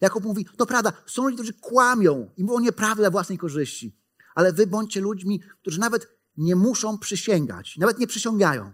Jakub 0.00 0.24
mówi, 0.24 0.44
to 0.56 0.66
prawda, 0.66 0.92
są 1.06 1.22
ludzie, 1.22 1.34
którzy 1.36 1.52
kłamią 1.52 2.30
i 2.36 2.44
mówią 2.44 2.60
nieprawdę 2.60 3.02
dla 3.02 3.10
własnej 3.10 3.38
korzyści, 3.38 3.96
ale 4.34 4.52
wy 4.52 4.66
bądźcie 4.66 5.00
ludźmi, 5.00 5.42
którzy 5.60 5.80
nawet 5.80 6.13
nie 6.36 6.56
muszą 6.56 6.98
przysięgać, 6.98 7.76
nawet 7.76 7.98
nie 7.98 8.06
przysięgają, 8.06 8.72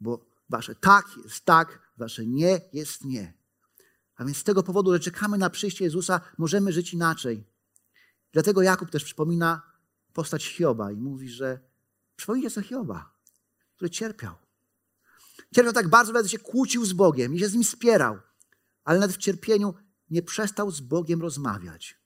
bo 0.00 0.26
wasze 0.48 0.74
tak 0.74 1.06
jest 1.24 1.44
tak, 1.44 1.80
wasze 1.96 2.26
nie 2.26 2.60
jest 2.72 3.04
nie. 3.04 3.34
A 4.16 4.24
więc 4.24 4.36
z 4.36 4.44
tego 4.44 4.62
powodu, 4.62 4.92
że 4.92 5.00
czekamy 5.00 5.38
na 5.38 5.50
przyjście 5.50 5.84
Jezusa, 5.84 6.20
możemy 6.38 6.72
żyć 6.72 6.92
inaczej. 6.92 7.44
Dlatego 8.32 8.62
Jakub 8.62 8.90
też 8.90 9.04
przypomina 9.04 9.62
postać 10.12 10.46
Hioba 10.46 10.92
i 10.92 10.96
mówi, 10.96 11.28
że 11.28 11.60
przypomnijcie 12.16 12.50
sobie 12.50 12.66
Hioba, 12.66 13.14
który 13.76 13.90
cierpiał. 13.90 14.34
Cierpiał 15.54 15.72
tak 15.72 15.88
bardzo, 15.88 16.22
że 16.22 16.28
się 16.28 16.38
kłócił 16.38 16.84
z 16.84 16.92
Bogiem 16.92 17.34
i 17.34 17.38
się 17.38 17.48
z 17.48 17.54
nim 17.54 17.64
spierał, 17.64 18.18
ale 18.84 19.00
nawet 19.00 19.16
w 19.16 19.18
cierpieniu 19.18 19.74
nie 20.10 20.22
przestał 20.22 20.70
z 20.70 20.80
Bogiem 20.80 21.22
rozmawiać. 21.22 22.00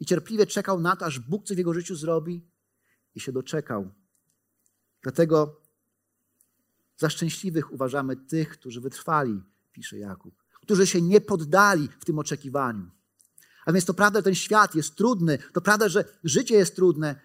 I 0.00 0.06
cierpliwie 0.06 0.46
czekał 0.46 0.80
na 0.80 0.96
to, 0.96 1.06
aż 1.06 1.18
Bóg 1.18 1.44
coś 1.46 1.54
w 1.54 1.58
jego 1.58 1.74
życiu 1.74 1.96
zrobi 1.96 2.48
i 3.14 3.20
się 3.20 3.32
doczekał. 3.32 3.94
Dlatego 5.02 5.60
za 6.96 7.10
szczęśliwych 7.10 7.72
uważamy 7.72 8.16
tych, 8.16 8.48
którzy 8.48 8.80
wytrwali, 8.80 9.42
pisze 9.72 9.98
Jakub, 9.98 10.34
którzy 10.62 10.86
się 10.86 11.02
nie 11.02 11.20
poddali 11.20 11.88
w 12.00 12.04
tym 12.04 12.18
oczekiwaniu. 12.18 12.90
A 13.66 13.72
więc 13.72 13.84
to 13.84 13.94
prawda, 13.94 14.18
że 14.18 14.22
ten 14.22 14.34
świat 14.34 14.74
jest 14.74 14.94
trudny, 14.94 15.38
to 15.52 15.60
prawda, 15.60 15.88
że 15.88 16.04
życie 16.24 16.54
jest 16.54 16.76
trudne, 16.76 17.20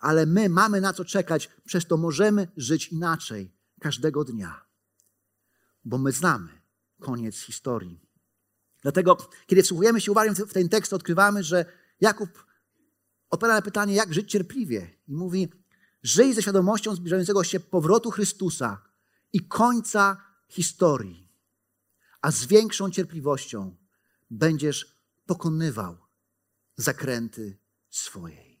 ale 0.00 0.26
my 0.26 0.48
mamy 0.48 0.80
na 0.80 0.92
co 0.92 1.04
czekać, 1.04 1.50
przez 1.64 1.86
to 1.86 1.96
możemy 1.96 2.48
żyć 2.56 2.88
inaczej 2.88 3.52
każdego 3.80 4.24
dnia, 4.24 4.64
bo 5.84 5.98
my 5.98 6.12
znamy 6.12 6.48
koniec 7.00 7.40
historii. 7.40 8.00
Dlatego, 8.82 9.16
kiedy 9.46 9.62
wsłuchujemy 9.62 10.00
się 10.00 10.12
uwagę 10.12 10.34
w 10.34 10.52
ten 10.52 10.68
tekst, 10.68 10.92
odkrywamy, 10.92 11.42
że 11.42 11.64
Jakub 12.00 12.44
odpowiada 13.30 13.56
na 13.56 13.62
pytanie, 13.62 13.94
jak 13.94 14.14
żyć 14.14 14.30
cierpliwie. 14.30 14.90
I 15.08 15.14
mówi, 15.14 15.52
żyj 16.04 16.34
ze 16.34 16.42
świadomością 16.42 16.94
zbliżającego 16.94 17.44
się 17.44 17.60
powrotu 17.60 18.10
Chrystusa 18.10 18.82
i 19.32 19.48
końca 19.48 20.24
historii, 20.48 21.28
a 22.20 22.30
z 22.30 22.44
większą 22.44 22.90
cierpliwością 22.90 23.76
będziesz 24.30 24.96
pokonywał 25.26 25.96
zakręty 26.76 27.58
swojej. 27.90 28.60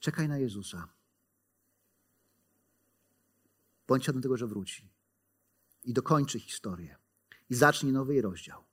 Czekaj 0.00 0.28
na 0.28 0.38
Jezusa. 0.38 0.88
Bądź 3.88 4.02
świadom 4.02 4.22
tego, 4.22 4.36
że 4.36 4.46
wróci 4.46 4.90
i 5.84 5.92
dokończy 5.92 6.40
historię 6.40 6.96
i 7.50 7.54
zacznie 7.54 7.92
nowy 7.92 8.22
rozdział. 8.22 8.64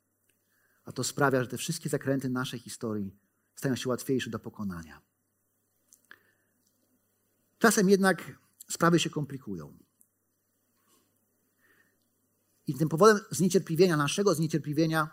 A 0.85 0.91
to 0.91 1.03
sprawia, 1.03 1.43
że 1.43 1.47
te 1.47 1.57
wszystkie 1.57 1.89
zakręty 1.89 2.29
naszej 2.29 2.59
historii 2.59 3.15
stają 3.57 3.75
się 3.75 3.89
łatwiejsze 3.89 4.29
do 4.29 4.39
pokonania. 4.39 5.01
Czasem 7.59 7.89
jednak 7.89 8.39
sprawy 8.69 8.99
się 8.99 9.09
komplikują. 9.09 9.77
I 12.67 12.75
tym 12.75 12.89
powodem 12.89 13.19
zniecierpliwienia, 13.31 13.97
naszego 13.97 14.35
zniecierpliwienia, 14.35 15.09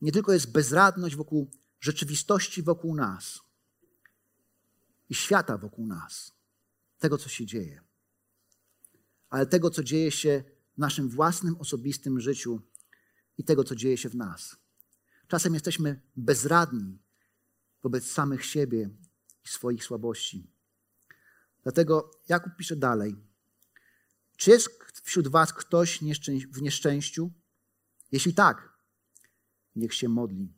nie 0.00 0.12
tylko 0.12 0.32
jest 0.32 0.52
bezradność 0.52 1.16
wokół 1.16 1.50
rzeczywistości 1.80 2.62
wokół 2.62 2.94
nas 2.94 3.40
i 5.08 5.14
świata 5.14 5.58
wokół 5.58 5.86
nas, 5.86 6.32
tego, 6.98 7.18
co 7.18 7.28
się 7.28 7.46
dzieje, 7.46 7.82
ale 9.30 9.46
tego, 9.46 9.70
co 9.70 9.82
dzieje 9.82 10.10
się 10.10 10.44
w 10.74 10.78
naszym 10.78 11.08
własnym, 11.08 11.56
osobistym 11.56 12.20
życiu 12.20 12.60
i 13.38 13.44
tego, 13.44 13.64
co 13.64 13.76
dzieje 13.76 13.96
się 13.96 14.08
w 14.08 14.14
nas. 14.14 14.56
Czasem 15.28 15.54
jesteśmy 15.54 16.00
bezradni 16.16 17.01
wobec 17.82 18.10
samych 18.10 18.44
siebie 18.44 18.90
i 19.44 19.48
swoich 19.48 19.84
słabości. 19.84 20.50
Dlatego 21.62 22.10
Jakub 22.28 22.56
pisze 22.56 22.76
dalej. 22.76 23.16
Czy 24.36 24.50
jest 24.50 24.68
wśród 25.02 25.28
Was 25.28 25.52
ktoś 25.52 26.00
w 26.52 26.62
nieszczęściu? 26.62 27.30
Jeśli 28.12 28.34
tak, 28.34 28.72
niech 29.76 29.94
się 29.94 30.08
modli. 30.08 30.52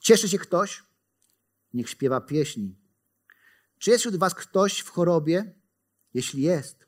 Cieszy 0.00 0.28
się 0.28 0.38
ktoś? 0.38 0.82
Niech 1.74 1.90
śpiewa 1.90 2.20
pieśni. 2.20 2.76
Czy 3.78 3.90
jest 3.90 4.02
wśród 4.02 4.16
Was 4.16 4.34
ktoś 4.34 4.78
w 4.78 4.88
chorobie? 4.88 5.54
Jeśli 6.14 6.42
jest, 6.42 6.86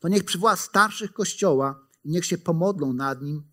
to 0.00 0.08
niech 0.08 0.24
przywoła 0.24 0.56
starszych 0.56 1.12
kościoła 1.12 1.88
i 2.04 2.10
niech 2.10 2.24
się 2.24 2.38
pomodlą 2.38 2.92
nad 2.92 3.22
nim 3.22 3.48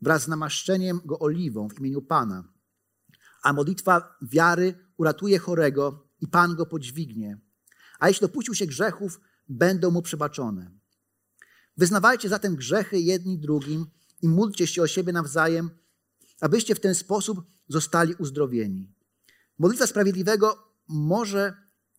wraz 0.00 0.22
z 0.22 0.28
namaszczeniem 0.28 1.00
go 1.04 1.18
oliwą 1.18 1.68
w 1.68 1.78
imieniu 1.78 2.02
Pana. 2.02 2.44
A 3.42 3.52
modlitwa 3.52 4.16
wiary 4.22 4.89
uratuje 5.00 5.38
chorego 5.38 6.08
i 6.20 6.28
Pan 6.28 6.56
go 6.56 6.66
podźwignie. 6.66 7.38
A 7.98 8.08
jeśli 8.08 8.26
dopuścił 8.26 8.54
się 8.54 8.66
grzechów, 8.66 9.20
będą 9.48 9.90
mu 9.90 10.02
przebaczone. 10.02 10.70
Wyznawajcie 11.76 12.28
zatem 12.28 12.56
grzechy 12.56 13.00
jedni 13.00 13.38
drugim 13.38 13.86
i 14.22 14.28
módlcie 14.28 14.66
się 14.66 14.82
o 14.82 14.86
siebie 14.86 15.12
nawzajem, 15.12 15.70
abyście 16.40 16.74
w 16.74 16.80
ten 16.80 16.94
sposób 16.94 17.42
zostali 17.68 18.14
uzdrowieni. 18.14 18.92
Modlitwa 19.58 19.86
sprawiedliwego 19.86 20.74
może 20.88 21.54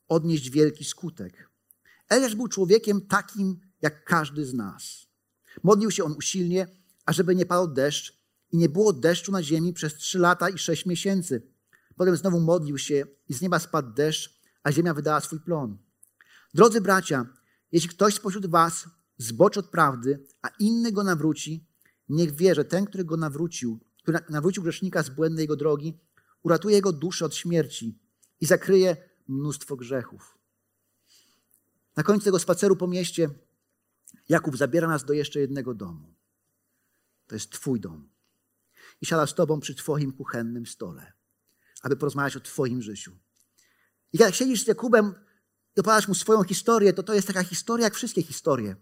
odnieść 0.07 0.49
wielki 0.49 0.85
skutek. 0.85 1.49
Eliasz 2.09 2.35
był 2.35 2.47
człowiekiem 2.47 3.01
takim 3.01 3.59
jak 3.81 4.05
każdy 4.05 4.45
z 4.45 4.53
nas. 4.53 5.07
Modlił 5.63 5.91
się 5.91 6.03
on 6.03 6.13
usilnie, 6.13 6.67
ażeby 7.05 7.35
nie 7.35 7.45
padł 7.45 7.73
deszcz 7.73 8.21
i 8.51 8.57
nie 8.57 8.69
było 8.69 8.93
deszczu 8.93 9.31
na 9.31 9.43
ziemi 9.43 9.73
przez 9.73 9.95
trzy 9.95 10.19
lata 10.19 10.49
i 10.49 10.57
sześć 10.57 10.85
miesięcy. 10.85 11.50
Potem 12.01 12.17
znowu 12.17 12.39
modlił 12.39 12.77
się 12.77 13.05
i 13.29 13.33
z 13.33 13.41
nieba 13.41 13.59
spadł 13.59 13.93
deszcz, 13.93 14.41
a 14.63 14.71
ziemia 14.71 14.93
wydała 14.93 15.19
swój 15.19 15.39
plon. 15.39 15.77
Drodzy 16.53 16.81
bracia, 16.81 17.25
jeśli 17.71 17.89
ktoś 17.89 18.15
spośród 18.15 18.45
was 18.45 18.85
zboczy 19.17 19.59
od 19.59 19.69
prawdy, 19.69 20.25
a 20.41 20.47
inny 20.59 20.91
go 20.91 21.03
nawróci, 21.03 21.67
niech 22.09 22.35
wie, 22.35 22.55
że 22.55 22.65
ten, 22.65 22.85
który 22.85 23.05
go 23.05 23.17
nawrócił, 23.17 23.79
który 24.03 24.19
nawrócił 24.29 24.63
grzesznika 24.63 25.03
z 25.03 25.09
błędnej 25.09 25.43
jego 25.43 25.55
drogi, 25.55 25.99
uratuje 26.43 26.75
jego 26.75 26.93
duszę 26.93 27.25
od 27.25 27.35
śmierci 27.35 27.99
i 28.39 28.45
zakryje 28.45 28.97
mnóstwo 29.27 29.75
grzechów. 29.75 30.37
Na 31.95 32.03
końcu 32.03 32.25
tego 32.25 32.39
spaceru 32.39 32.75
po 32.75 32.87
mieście 32.87 33.29
Jakub 34.29 34.57
zabiera 34.57 34.87
nas 34.87 35.05
do 35.05 35.13
jeszcze 35.13 35.39
jednego 35.39 35.73
domu. 35.73 36.13
To 37.27 37.35
jest 37.35 37.51
Twój 37.51 37.79
dom. 37.79 38.09
I 39.01 39.05
siada 39.05 39.27
z 39.27 39.35
Tobą 39.35 39.59
przy 39.59 39.75
Twoim 39.75 40.11
kuchennym 40.11 40.65
stole, 40.65 41.13
aby 41.81 41.95
porozmawiać 41.95 42.35
o 42.35 42.39
Twoim 42.39 42.81
życiu. 42.81 43.17
I 44.13 44.17
jak 44.17 44.35
siedzisz 44.35 44.63
z 44.63 44.67
Jakubem 44.67 45.13
i 45.75 45.79
opowiadasz 45.79 46.07
mu 46.07 46.15
swoją 46.15 46.43
historię, 46.43 46.93
to 46.93 47.03
to 47.03 47.13
jest 47.13 47.27
taka 47.27 47.43
historia 47.43 47.83
jak 47.83 47.95
wszystkie 47.95 48.23
historie. 48.23 48.75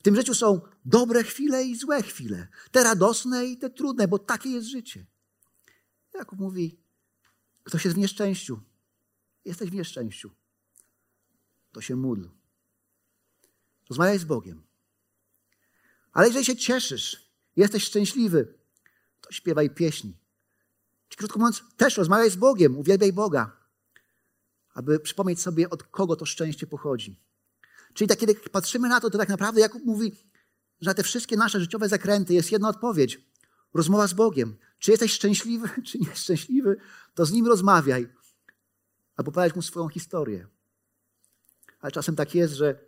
W 0.00 0.02
tym 0.02 0.16
życiu 0.16 0.34
są 0.34 0.60
dobre 0.84 1.24
chwile 1.24 1.64
i 1.64 1.76
złe 1.76 2.02
chwile. 2.02 2.48
Te 2.70 2.84
radosne 2.84 3.46
i 3.46 3.58
te 3.58 3.70
trudne, 3.70 4.08
bo 4.08 4.18
takie 4.18 4.48
jest 4.48 4.68
życie. 4.68 5.06
Jakub 6.14 6.38
mówi, 6.38 6.80
ktoś 7.64 7.84
jest 7.84 7.96
w 7.96 7.98
nieszczęściu. 7.98 8.60
Jesteś 9.44 9.70
w 9.70 9.74
nieszczęściu. 9.74 10.30
To 11.72 11.80
się 11.80 11.96
módl. 11.96 12.28
Rozmawiaj 13.88 14.18
z 14.18 14.24
Bogiem. 14.24 14.62
Ale 16.12 16.26
jeżeli 16.26 16.44
się 16.44 16.56
cieszysz, 16.56 17.30
jesteś 17.56 17.84
szczęśliwy, 17.84 18.54
to 19.20 19.32
śpiewaj 19.32 19.70
pieśni. 19.70 20.16
Krótko 21.16 21.38
mówiąc, 21.38 21.62
też 21.76 21.96
rozmawiaj 21.96 22.30
z 22.30 22.36
Bogiem, 22.36 22.78
uwielbiaj 22.78 23.12
Boga, 23.12 23.56
aby 24.74 25.00
przypomnieć 25.00 25.40
sobie, 25.40 25.70
od 25.70 25.82
kogo 25.82 26.16
to 26.16 26.26
szczęście 26.26 26.66
pochodzi. 26.66 27.20
Czyli 27.94 28.08
tak, 28.08 28.18
kiedy 28.18 28.34
patrzymy 28.34 28.88
na 28.88 29.00
to, 29.00 29.10
to 29.10 29.18
tak 29.18 29.28
naprawdę 29.28 29.60
Jakub 29.60 29.84
mówi, 29.84 30.12
że 30.80 30.90
na 30.90 30.94
te 30.94 31.02
wszystkie 31.02 31.36
nasze 31.36 31.60
życiowe 31.60 31.88
zakręty 31.88 32.34
jest 32.34 32.52
jedna 32.52 32.68
odpowiedź. 32.68 33.20
Rozmowa 33.74 34.06
z 34.06 34.14
Bogiem. 34.14 34.56
Czy 34.78 34.90
jesteś 34.90 35.12
szczęśliwy, 35.12 35.68
czy 35.86 35.98
nieszczęśliwy, 35.98 36.76
to 37.14 37.26
z 37.26 37.32
Nim 37.32 37.46
rozmawiaj. 37.46 38.08
Albo 39.16 39.30
opowiadać 39.30 39.56
Mu 39.56 39.62
swoją 39.62 39.88
historię. 39.88 40.46
Ale 41.80 41.92
czasem 41.92 42.16
tak 42.16 42.34
jest, 42.34 42.54
że 42.54 42.78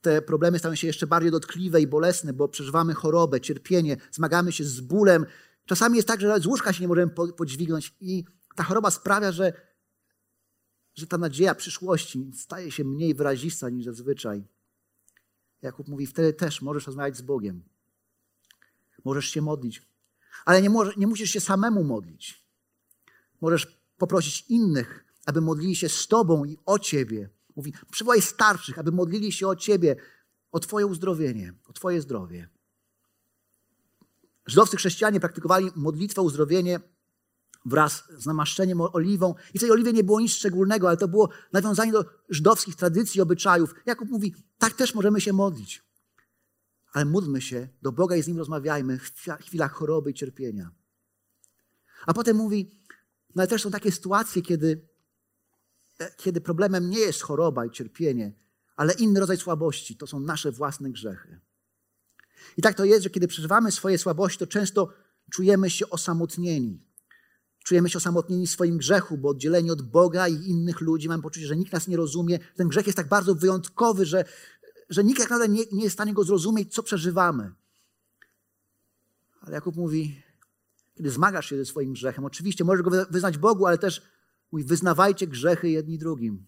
te 0.00 0.22
problemy 0.22 0.58
stają 0.58 0.74
się 0.74 0.86
jeszcze 0.86 1.06
bardziej 1.06 1.30
dotkliwe 1.30 1.80
i 1.80 1.86
bolesne, 1.86 2.32
bo 2.32 2.48
przeżywamy 2.48 2.94
chorobę, 2.94 3.40
cierpienie, 3.40 3.96
zmagamy 4.10 4.52
się 4.52 4.64
z 4.64 4.80
bólem. 4.80 5.26
Czasami 5.66 5.96
jest 5.96 6.08
tak, 6.08 6.20
że 6.20 6.40
z 6.40 6.46
łóżka 6.46 6.72
się 6.72 6.80
nie 6.80 6.88
możemy 6.88 7.12
podźwignąć 7.36 7.94
i 8.00 8.24
ta 8.56 8.64
choroba 8.64 8.90
sprawia, 8.90 9.32
że 9.32 9.52
że 10.94 11.06
ta 11.06 11.18
nadzieja 11.18 11.54
przyszłości 11.54 12.30
staje 12.34 12.70
się 12.70 12.84
mniej 12.84 13.14
wyrazista 13.14 13.70
niż 13.70 13.84
zazwyczaj. 13.84 14.44
Jakub 15.62 15.88
mówi, 15.88 16.06
wtedy 16.06 16.32
też 16.32 16.62
możesz 16.62 16.86
rozmawiać 16.86 17.16
z 17.16 17.22
Bogiem. 17.22 17.62
Możesz 19.04 19.26
się 19.26 19.42
modlić. 19.42 19.82
Ale 20.44 20.62
nie, 20.62 20.70
może, 20.70 20.92
nie 20.96 21.06
musisz 21.06 21.30
się 21.30 21.40
samemu 21.40 21.84
modlić. 21.84 22.46
Możesz 23.40 23.82
poprosić 23.98 24.44
innych, 24.48 25.04
aby 25.26 25.40
modlili 25.40 25.76
się 25.76 25.88
z 25.88 26.08
Tobą 26.08 26.44
i 26.44 26.58
o 26.64 26.78
Ciebie. 26.78 27.30
Mówi, 27.56 27.72
przywołaj 27.90 28.22
starszych, 28.22 28.78
aby 28.78 28.92
modlili 28.92 29.32
się 29.32 29.48
o 29.48 29.56
Ciebie, 29.56 29.96
o 30.52 30.60
Twoje 30.60 30.86
uzdrowienie, 30.86 31.54
o 31.66 31.72
Twoje 31.72 32.00
zdrowie. 32.00 32.48
Żydowscy 34.46 34.76
chrześcijanie 34.76 35.20
praktykowali 35.20 35.70
modlitwę 35.76 36.22
uzdrowienie 36.22 36.80
wraz 37.64 38.04
z 38.18 38.26
namaszczeniem 38.26 38.80
oliwą. 38.80 39.34
I 39.54 39.58
w 39.58 39.60
tej 39.60 39.70
oliwie 39.70 39.92
nie 39.92 40.04
było 40.04 40.20
nic 40.20 40.32
szczególnego, 40.32 40.88
ale 40.88 40.96
to 40.96 41.08
było 41.08 41.28
nawiązanie 41.52 41.92
do 41.92 42.04
żydowskich 42.28 42.76
tradycji, 42.76 43.20
obyczajów. 43.20 43.74
Jakub 43.86 44.10
mówi, 44.10 44.34
tak 44.58 44.72
też 44.72 44.94
możemy 44.94 45.20
się 45.20 45.32
modlić. 45.32 45.82
Ale 46.92 47.04
módlmy 47.04 47.40
się 47.40 47.68
do 47.82 47.92
Boga 47.92 48.16
i 48.16 48.22
z 48.22 48.28
Nim 48.28 48.38
rozmawiajmy 48.38 48.98
w 48.98 49.12
chwilach 49.40 49.72
choroby 49.72 50.10
i 50.10 50.14
cierpienia. 50.14 50.70
A 52.06 52.14
potem 52.14 52.36
mówi, 52.36 52.80
no 53.34 53.42
ale 53.42 53.46
też 53.46 53.62
są 53.62 53.70
takie 53.70 53.92
sytuacje, 53.92 54.42
kiedy, 54.42 54.88
e, 55.98 56.14
kiedy 56.16 56.40
problemem 56.40 56.90
nie 56.90 56.98
jest 56.98 57.22
choroba 57.22 57.66
i 57.66 57.70
cierpienie, 57.70 58.32
ale 58.76 58.92
inny 58.92 59.20
rodzaj 59.20 59.36
słabości. 59.36 59.96
To 59.96 60.06
są 60.06 60.20
nasze 60.20 60.52
własne 60.52 60.90
grzechy. 60.90 61.40
I 62.56 62.62
tak 62.62 62.74
to 62.74 62.84
jest, 62.84 63.02
że 63.02 63.10
kiedy 63.10 63.28
przeżywamy 63.28 63.72
swoje 63.72 63.98
słabości, 63.98 64.38
to 64.38 64.46
często 64.46 64.88
czujemy 65.32 65.70
się 65.70 65.90
osamotnieni. 65.90 66.80
Czujemy 67.64 67.88
się 67.88 67.98
osamotnieni 67.98 68.46
w 68.46 68.50
swoim 68.50 68.78
grzechu, 68.78 69.18
bo 69.18 69.28
oddzieleni 69.28 69.70
od 69.70 69.82
Boga 69.82 70.28
i 70.28 70.34
innych 70.34 70.80
ludzi, 70.80 71.08
mamy 71.08 71.22
poczucie, 71.22 71.46
że 71.46 71.56
nikt 71.56 71.72
nas 71.72 71.88
nie 71.88 71.96
rozumie. 71.96 72.38
Ten 72.56 72.68
grzech 72.68 72.86
jest 72.86 72.96
tak 72.96 73.08
bardzo 73.08 73.34
wyjątkowy, 73.34 74.06
że, 74.06 74.24
że 74.88 75.04
nikt 75.04 75.20
jak 75.20 75.30
naprawdę 75.30 75.54
nie, 75.54 75.64
nie 75.72 75.82
jest 75.82 75.92
w 75.92 75.98
stanie 75.98 76.14
go 76.14 76.24
zrozumieć, 76.24 76.74
co 76.74 76.82
przeżywamy. 76.82 77.52
Ale 79.40 79.54
Jakub 79.54 79.76
mówi, 79.76 80.22
kiedy 80.94 81.10
zmagasz 81.10 81.48
się 81.48 81.56
ze 81.56 81.64
swoim 81.64 81.92
grzechem, 81.92 82.24
oczywiście 82.24 82.64
możesz 82.64 82.82
go 82.82 82.90
wyznać 83.10 83.38
Bogu, 83.38 83.66
ale 83.66 83.78
też 83.78 84.02
mówi, 84.52 84.64
wyznawajcie 84.64 85.26
grzechy 85.26 85.70
jedni 85.70 85.98
drugim. 85.98 86.46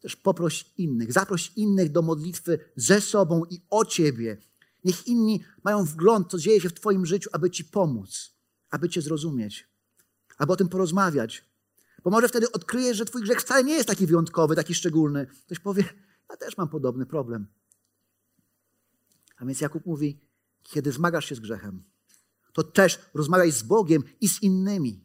Też 0.00 0.16
poproś 0.16 0.70
innych, 0.78 1.12
zaproś 1.12 1.52
innych 1.56 1.92
do 1.92 2.02
modlitwy 2.02 2.58
ze 2.76 3.00
sobą 3.00 3.42
i 3.50 3.60
o 3.70 3.84
Ciebie. 3.84 4.36
Niech 4.84 5.06
inni 5.06 5.44
mają 5.64 5.84
wgląd, 5.84 6.30
co 6.30 6.38
dzieje 6.38 6.60
się 6.60 6.68
w 6.68 6.74
Twoim 6.74 7.06
życiu, 7.06 7.30
aby 7.32 7.50
Ci 7.50 7.64
pomóc, 7.64 8.34
aby 8.70 8.88
Cię 8.88 9.02
zrozumieć, 9.02 9.68
aby 10.38 10.52
o 10.52 10.56
tym 10.56 10.68
porozmawiać. 10.68 11.44
Bo 12.04 12.10
może 12.10 12.28
wtedy 12.28 12.52
odkryjesz, 12.52 12.96
że 12.96 13.04
Twój 13.04 13.22
grzech 13.22 13.40
wcale 13.40 13.64
nie 13.64 13.74
jest 13.74 13.88
taki 13.88 14.06
wyjątkowy, 14.06 14.56
taki 14.56 14.74
szczególny. 14.74 15.26
Ktoś 15.26 15.58
powie, 15.58 15.84
ja 16.30 16.36
też 16.36 16.56
mam 16.56 16.68
podobny 16.68 17.06
problem. 17.06 17.46
A 19.36 19.44
więc 19.44 19.60
Jakub 19.60 19.86
mówi, 19.86 20.20
kiedy 20.62 20.92
zmagasz 20.92 21.24
się 21.24 21.34
z 21.34 21.40
grzechem, 21.40 21.84
to 22.52 22.62
też 22.62 23.00
rozmawiaj 23.14 23.52
z 23.52 23.62
Bogiem 23.62 24.02
i 24.20 24.28
z 24.28 24.42
innymi. 24.42 25.04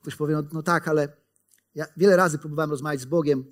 Ktoś 0.00 0.16
powie, 0.16 0.34
no, 0.34 0.42
no 0.52 0.62
tak, 0.62 0.88
ale 0.88 1.16
ja 1.74 1.86
wiele 1.96 2.16
razy 2.16 2.38
próbowałem 2.38 2.70
rozmawiać 2.70 3.00
z 3.00 3.04
Bogiem, 3.04 3.44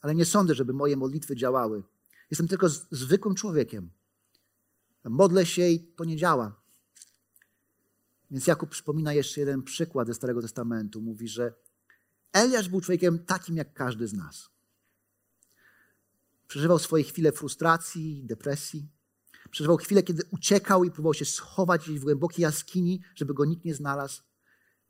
ale 0.00 0.14
nie 0.14 0.24
sądzę, 0.24 0.54
żeby 0.54 0.72
moje 0.72 0.96
modlitwy 0.96 1.36
działały. 1.36 1.82
Jestem 2.30 2.48
tylko 2.48 2.68
zwykłym 2.90 3.34
człowiekiem. 3.34 3.90
Modlę 5.04 5.46
się 5.46 5.68
i 5.68 5.80
to 5.80 6.04
nie 6.04 6.16
działa. 6.16 6.60
Więc 8.30 8.46
Jakub 8.46 8.70
przypomina 8.70 9.12
jeszcze 9.12 9.40
jeden 9.40 9.62
przykład 9.62 10.06
ze 10.06 10.14
Starego 10.14 10.42
Testamentu. 10.42 11.00
Mówi, 11.00 11.28
że 11.28 11.54
Eliasz 12.32 12.68
był 12.68 12.80
człowiekiem 12.80 13.18
takim 13.18 13.56
jak 13.56 13.74
każdy 13.74 14.08
z 14.08 14.12
nas. 14.12 14.50
Przeżywał 16.46 16.78
swoje 16.78 17.04
chwile 17.04 17.32
frustracji, 17.32 18.24
depresji. 18.24 18.88
Przeżywał 19.50 19.76
chwilę, 19.76 20.02
kiedy 20.02 20.22
uciekał 20.30 20.84
i 20.84 20.90
próbował 20.90 21.14
się 21.14 21.24
schować 21.24 21.84
gdzieś 21.84 22.00
w 22.00 22.04
głębokiej 22.04 22.42
jaskini, 22.42 23.02
żeby 23.14 23.34
go 23.34 23.44
nikt 23.44 23.64
nie 23.64 23.74
znalazł. 23.74 24.22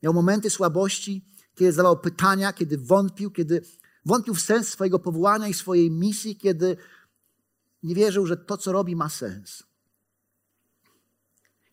Miał 0.02 0.14
momenty 0.14 0.50
słabości, 0.50 1.24
kiedy 1.54 1.72
zadawał 1.72 2.00
pytania, 2.00 2.52
kiedy 2.52 2.78
wątpił, 2.78 3.30
kiedy 3.30 3.62
wątpił 4.04 4.34
w 4.34 4.40
sens 4.40 4.68
swojego 4.68 4.98
powołania 4.98 5.48
i 5.48 5.54
swojej 5.54 5.90
misji, 5.90 6.36
kiedy 6.36 6.76
nie 7.82 7.94
wierzył, 7.94 8.26
że 8.26 8.36
to, 8.36 8.56
co 8.56 8.72
robi, 8.72 8.96
ma 8.96 9.08
sens. 9.08 9.62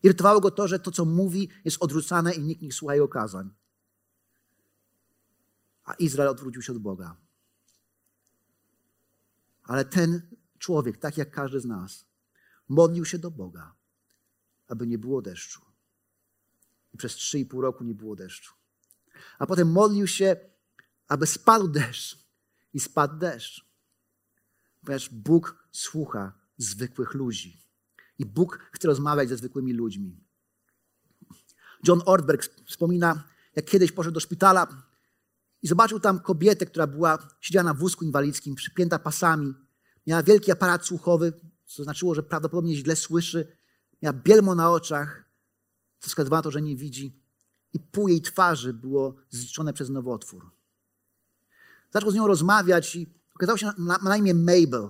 Irytowało 0.02 0.40
go 0.40 0.50
to, 0.50 0.68
że 0.68 0.78
to, 0.78 0.90
co 0.90 1.04
mówi, 1.04 1.48
jest 1.64 1.76
odrzucane 1.80 2.34
i 2.34 2.40
nikt 2.40 2.62
nie 2.62 2.72
słucha 2.72 2.94
jego 2.94 3.08
kazań. 3.08 3.54
A 5.84 5.94
Izrael 5.94 6.28
odwrócił 6.28 6.62
się 6.62 6.72
od 6.72 6.78
Boga. 6.78 7.16
Ale 9.62 9.84
ten 9.84 10.30
człowiek, 10.58 10.96
tak 10.96 11.18
jak 11.18 11.30
każdy 11.30 11.60
z 11.60 11.64
nas, 11.64 12.06
modlił 12.68 13.04
się 13.04 13.18
do 13.18 13.30
Boga, 13.30 13.74
aby 14.68 14.86
nie 14.86 14.98
było 14.98 15.22
deszczu. 15.22 15.60
I 16.94 16.96
przez 16.96 17.14
trzy 17.14 17.38
i 17.38 17.46
pół 17.46 17.60
roku 17.60 17.84
nie 17.84 17.94
było 17.94 18.16
deszczu. 18.16 18.54
A 19.38 19.46
potem 19.46 19.72
modlił 19.72 20.06
się, 20.06 20.36
aby 21.08 21.26
spadł 21.26 21.68
deszcz. 21.68 22.18
I 22.74 22.80
spadł 22.80 23.18
deszcz. 23.18 23.68
Ponieważ 24.84 25.08
Bóg 25.08 25.67
słucha 25.70 26.32
zwykłych 26.56 27.14
ludzi. 27.14 27.62
I 28.18 28.26
Bóg 28.26 28.58
chce 28.72 28.88
rozmawiać 28.88 29.28
ze 29.28 29.36
zwykłymi 29.36 29.72
ludźmi. 29.72 30.20
John 31.88 32.02
Ortberg 32.06 32.50
wspomina, 32.66 33.24
jak 33.56 33.64
kiedyś 33.64 33.92
poszedł 33.92 34.14
do 34.14 34.20
szpitala 34.20 34.82
i 35.62 35.68
zobaczył 35.68 36.00
tam 36.00 36.20
kobietę, 36.20 36.66
która 36.66 36.86
była, 36.86 37.28
siedziała 37.40 37.64
na 37.64 37.74
wózku 37.74 38.04
inwalidzkim, 38.04 38.54
przypięta 38.54 38.98
pasami. 38.98 39.54
Miała 40.06 40.22
wielki 40.22 40.52
aparat 40.52 40.86
słuchowy, 40.86 41.32
co 41.66 41.84
znaczyło, 41.84 42.14
że 42.14 42.22
prawdopodobnie 42.22 42.76
źle 42.76 42.96
słyszy. 42.96 43.56
Miała 44.02 44.12
bielmo 44.12 44.54
na 44.54 44.70
oczach, 44.70 45.24
co 45.98 46.08
wskazywało 46.08 46.42
to, 46.42 46.50
że 46.50 46.62
nie 46.62 46.76
widzi. 46.76 47.22
I 47.72 47.80
pół 47.80 48.08
jej 48.08 48.22
twarzy 48.22 48.72
było 48.72 49.16
zniszczone 49.30 49.72
przez 49.72 49.90
nowotwór. 49.90 50.50
Zaczął 51.90 52.10
z 52.10 52.14
nią 52.14 52.26
rozmawiać 52.26 52.96
i 52.96 53.06
okazało 53.34 53.58
się, 53.58 53.66
że 53.66 53.72
ma 53.78 53.98
na 53.98 54.16
imię 54.16 54.34
Mabel. 54.34 54.88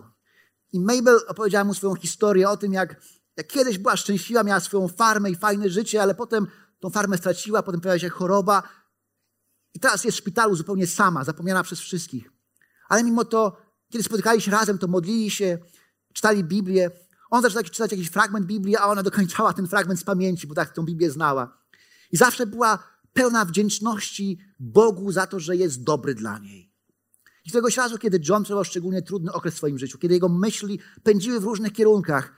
I 0.72 0.80
Mabel 0.80 1.20
opowiedziała 1.28 1.64
mu 1.64 1.74
swoją 1.74 1.94
historię 1.94 2.48
o 2.48 2.56
tym, 2.56 2.72
jak, 2.72 3.00
jak 3.36 3.46
kiedyś 3.46 3.78
była 3.78 3.96
szczęśliwa, 3.96 4.42
miała 4.42 4.60
swoją 4.60 4.88
farmę 4.88 5.30
i 5.30 5.36
fajne 5.36 5.70
życie, 5.70 6.02
ale 6.02 6.14
potem 6.14 6.46
tą 6.80 6.90
farmę 6.90 7.18
straciła, 7.18 7.62
potem 7.62 7.80
pojawiła 7.80 8.00
się 8.00 8.08
choroba 8.08 8.62
i 9.74 9.80
teraz 9.80 10.04
jest 10.04 10.16
w 10.16 10.20
szpitalu 10.20 10.56
zupełnie 10.56 10.86
sama, 10.86 11.24
zapomniana 11.24 11.62
przez 11.62 11.80
wszystkich. 11.80 12.32
Ale 12.88 13.04
mimo 13.04 13.24
to, 13.24 13.56
kiedy 13.92 14.04
spotykali 14.04 14.40
się 14.40 14.50
razem, 14.50 14.78
to 14.78 14.88
modlili 14.88 15.30
się, 15.30 15.58
czytali 16.12 16.44
Biblię. 16.44 16.90
On 17.30 17.42
zaczął 17.42 17.62
czytać 17.62 17.90
jakiś 17.90 18.08
fragment 18.08 18.46
Biblii, 18.46 18.76
a 18.76 18.84
ona 18.84 19.02
dokończała 19.02 19.52
ten 19.52 19.66
fragment 19.66 20.00
z 20.00 20.04
pamięci, 20.04 20.46
bo 20.46 20.54
tak 20.54 20.72
tą 20.72 20.82
Biblię 20.82 21.10
znała. 21.10 21.58
I 22.12 22.16
zawsze 22.16 22.46
była 22.46 22.78
pełna 23.12 23.44
wdzięczności 23.44 24.38
Bogu 24.58 25.12
za 25.12 25.26
to, 25.26 25.40
że 25.40 25.56
jest 25.56 25.82
dobry 25.82 26.14
dla 26.14 26.38
niej. 26.38 26.67
I 27.48 27.76
razu, 27.76 27.98
kiedy 27.98 28.20
John 28.28 28.42
przeżywał 28.42 28.64
szczególnie 28.64 29.02
trudny 29.02 29.32
okres 29.32 29.54
w 29.54 29.56
swoim 29.56 29.78
życiu, 29.78 29.98
kiedy 29.98 30.14
jego 30.14 30.28
myśli 30.28 30.80
pędziły 31.02 31.40
w 31.40 31.44
różnych 31.44 31.72
kierunkach, 31.72 32.32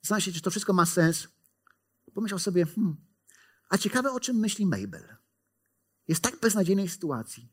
zastanawiał 0.00 0.24
się, 0.24 0.32
czy 0.32 0.40
to 0.40 0.50
wszystko 0.50 0.72
ma 0.72 0.86
sens, 0.86 1.28
pomyślał 2.14 2.38
sobie, 2.38 2.66
hmm, 2.66 2.96
a 3.68 3.78
ciekawe, 3.78 4.12
o 4.12 4.20
czym 4.20 4.36
myśli 4.36 4.66
Mabel. 4.66 5.16
Jest 6.08 6.22
tak 6.22 6.40
beznadziejnej 6.40 6.88
sytuacji. 6.88 7.52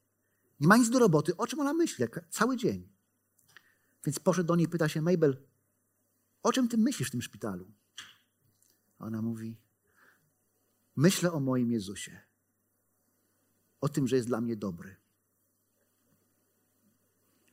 Nie 0.60 0.68
ma 0.68 0.78
nic 0.78 0.90
do 0.90 1.00
roboty. 1.00 1.38
O 1.38 1.48
czym 1.48 1.60
ona 1.60 1.74
myśli? 1.74 2.06
Cały 2.30 2.58
dzień. 2.58 2.90
Więc 4.06 4.20
poszedł 4.20 4.48
do 4.48 4.56
niej 4.56 4.66
i 4.66 4.70
pyta 4.70 4.90
się, 4.90 5.02
Mabel, 5.02 5.38
o 6.44 6.52
czym 6.52 6.68
ty 6.68 6.78
myślisz 6.78 7.08
w 7.08 7.12
tym 7.12 7.22
szpitalu? 7.22 7.72
A 9.00 9.06
ona 9.06 9.22
mówi, 9.22 9.58
myślę 10.96 11.32
o 11.32 11.40
moim 11.40 11.72
Jezusie. 11.72 12.22
O 13.82 13.90
tym, 13.90 14.08
że 14.08 14.16
jest 14.16 14.28
dla 14.28 14.42
mnie 14.42 14.56
dobry. 14.56 15.07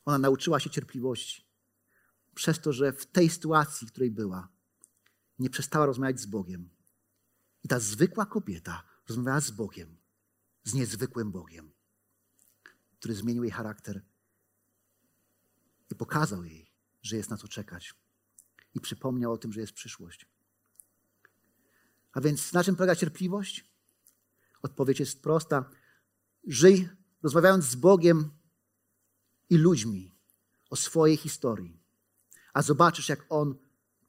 Ona 0.05 0.19
nauczyła 0.19 0.61
się 0.61 0.71
cierpliwości. 0.71 1.45
Przez 2.35 2.61
to, 2.61 2.73
że 2.73 2.93
w 2.93 3.07
tej 3.07 3.31
sytuacji, 3.31 3.87
w 3.87 3.91
której 3.91 4.11
była, 4.11 4.49
nie 5.39 5.51
przestała 5.51 5.87
rozmawiać 5.87 6.21
z 6.21 6.27
Bogiem. 6.27 6.71
I 7.65 7.69
ta 7.69 7.81
zwykła 7.81 8.27
kobieta 8.27 8.83
rozmawiała 9.09 9.41
z 9.41 9.51
Bogiem, 9.51 9.97
z 10.65 10.75
niezwykłym 10.75 11.33
Bogiem, 11.33 11.73
który 12.99 13.15
zmienił 13.15 13.45
jej 13.45 13.53
charakter 13.53 14.03
i 15.91 15.95
pokazał 15.95 16.45
jej, 16.45 16.71
że 17.03 17.17
jest 17.17 17.31
na 17.31 17.37
co 17.37 17.49
czekać. 17.49 17.95
I 18.75 18.81
przypomniał 18.81 19.33
o 19.33 19.39
tym, 19.39 19.53
że 19.53 19.61
jest 19.61 19.73
przyszłość. 19.73 20.27
A 22.13 22.21
więc 22.21 22.53
na 22.53 22.65
czym 22.65 22.77
polega 22.77 22.97
cierpliwość? 22.97 23.65
Odpowiedź 24.63 25.01
jest 25.01 25.23
prosta. 25.23 25.71
Żyj 26.47 26.89
rozmawiając 27.23 27.65
z 27.65 27.75
Bogiem 27.75 28.31
i 29.55 29.59
ludźmi 29.59 30.13
o 30.71 30.77
swojej 30.77 31.17
historii, 31.17 31.81
a 32.55 32.63
zobaczysz, 32.63 33.09
jak 33.09 33.27
On 33.29 33.55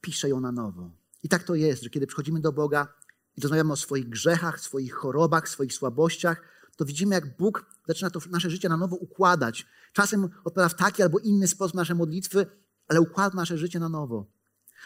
pisze 0.01 0.29
ją 0.29 0.39
na 0.39 0.51
nowo. 0.51 0.91
I 1.23 1.29
tak 1.29 1.43
to 1.43 1.55
jest, 1.55 1.83
że 1.83 1.89
kiedy 1.89 2.07
przychodzimy 2.07 2.39
do 2.39 2.51
Boga 2.51 2.87
i 3.37 3.41
rozmawiamy 3.41 3.73
o 3.73 3.75
swoich 3.75 4.09
grzechach, 4.09 4.59
swoich 4.59 4.93
chorobach, 4.93 5.49
swoich 5.49 5.73
słabościach, 5.73 6.41
to 6.75 6.85
widzimy, 6.85 7.15
jak 7.15 7.37
Bóg 7.37 7.65
zaczyna 7.87 8.09
to 8.09 8.19
nasze 8.29 8.49
życie 8.49 8.69
na 8.69 8.77
nowo 8.77 8.95
układać. 8.95 9.65
Czasem 9.93 10.23
odpowiada 10.23 10.69
w 10.69 10.75
taki 10.75 11.03
albo 11.03 11.19
inny 11.19 11.47
sposób 11.47 11.75
nasze 11.75 11.95
modlitwy, 11.95 12.45
ale 12.87 13.01
układa 13.01 13.35
nasze 13.35 13.57
życie 13.57 13.79
na 13.79 13.89
nowo. 13.89 14.25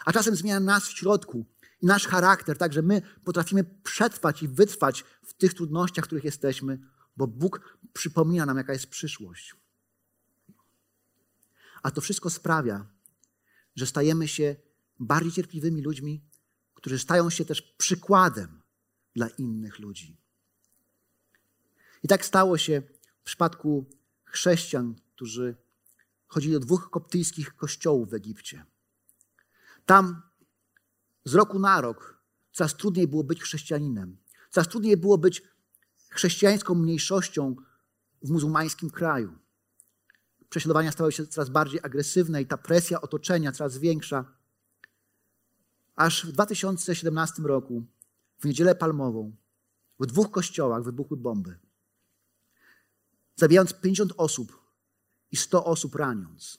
A 0.06 0.12
czasem 0.12 0.36
zmienia 0.36 0.60
nas 0.60 0.88
w 0.88 0.98
środku 0.98 1.46
i 1.82 1.86
nasz 1.86 2.08
charakter, 2.08 2.58
tak 2.58 2.74
że 2.74 2.82
my 2.82 3.02
potrafimy 3.24 3.64
przetrwać 3.84 4.44
i 4.44 4.48
wytrwać 4.48 5.06
w 5.26 5.34
tych 5.34 5.54
trudnościach, 5.54 6.06
w 6.06 6.08
których 6.08 6.24
jesteśmy, 6.24 6.80
bo 7.18 7.28
Bóg 7.28 7.78
przypomina 7.94 8.46
nam, 8.46 8.58
jaka 8.58 8.74
jest 8.74 8.88
przyszłość. 8.88 9.56
A 11.84 11.92
to 11.92 12.02
wszystko 12.02 12.30
sprawia, 12.30 12.86
że 13.76 13.86
stajemy 13.86 14.28
się 14.28 14.56
bardziej 15.00 15.32
cierpliwymi 15.32 15.82
ludźmi, 15.82 16.22
którzy 16.74 17.00
stają 17.00 17.30
się 17.30 17.46
też 17.46 17.62
przykładem 17.62 18.62
dla 19.16 19.28
innych 19.28 19.80
ludzi. 19.80 20.18
I 22.04 22.08
tak 22.08 22.26
stało 22.26 22.58
się 22.58 22.82
w 23.22 23.24
przypadku 23.24 23.86
chrześcijan, 24.24 24.96
którzy 25.16 25.56
chodzili 26.28 26.54
do 26.54 26.60
dwóch 26.60 26.90
koptyjskich 26.90 27.56
kościołów 27.56 28.10
w 28.10 28.14
Egipcie. 28.14 28.66
Tam 29.86 30.22
z 31.26 31.34
roku 31.34 31.60
na 31.60 31.82
rok 31.82 32.22
coraz 32.52 32.76
trudniej 32.76 33.08
było 33.08 33.24
być 33.24 33.42
chrześcijaninem. 33.42 34.18
Coraz 34.50 34.68
trudniej 34.68 34.98
było 34.98 35.18
być 35.18 35.44
chrześcijańską 36.10 36.76
mniejszością 36.76 37.56
w 38.24 38.30
muzułmańskim 38.30 38.90
kraju. 38.90 39.38
Prześladowania 40.50 40.92
stawały 40.92 41.12
się 41.12 41.28
coraz 41.28 41.50
bardziej 41.50 41.80
agresywne 41.84 42.42
i 42.42 42.46
ta 42.46 42.58
presja 42.58 43.02
otoczenia 43.02 43.52
coraz 43.52 43.78
większa. 43.78 44.26
Aż 45.96 46.26
w 46.26 46.32
2017 46.32 47.44
roku, 47.44 47.86
w 48.40 48.46
niedzielę 48.46 48.76
palmową, 48.76 49.36
w 50.00 50.06
dwóch 50.06 50.32
kościołach 50.32 50.84
wybuchły 50.84 51.18
bomby. 51.18 51.60
Zabijając 53.36 53.74
50 53.74 54.14
osób 54.18 54.60
i 55.32 55.38
100 55.38 55.66
osób 55.66 55.96
raniąc. 55.96 56.58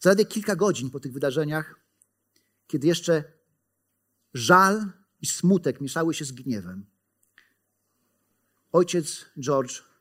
Zaledwie 0.00 0.24
kilka 0.24 0.56
godzin 0.56 0.90
po 0.90 1.00
tych 1.00 1.12
wydarzeniach, 1.12 1.80
kiedy 2.66 2.86
jeszcze 2.86 3.32
żal 4.34 4.92
i 5.20 5.26
smutek 5.26 5.80
mieszały 5.80 6.14
się 6.14 6.24
z 6.24 6.32
gniewem, 6.32 6.86
ojciec 8.72 9.24
George 9.40 9.93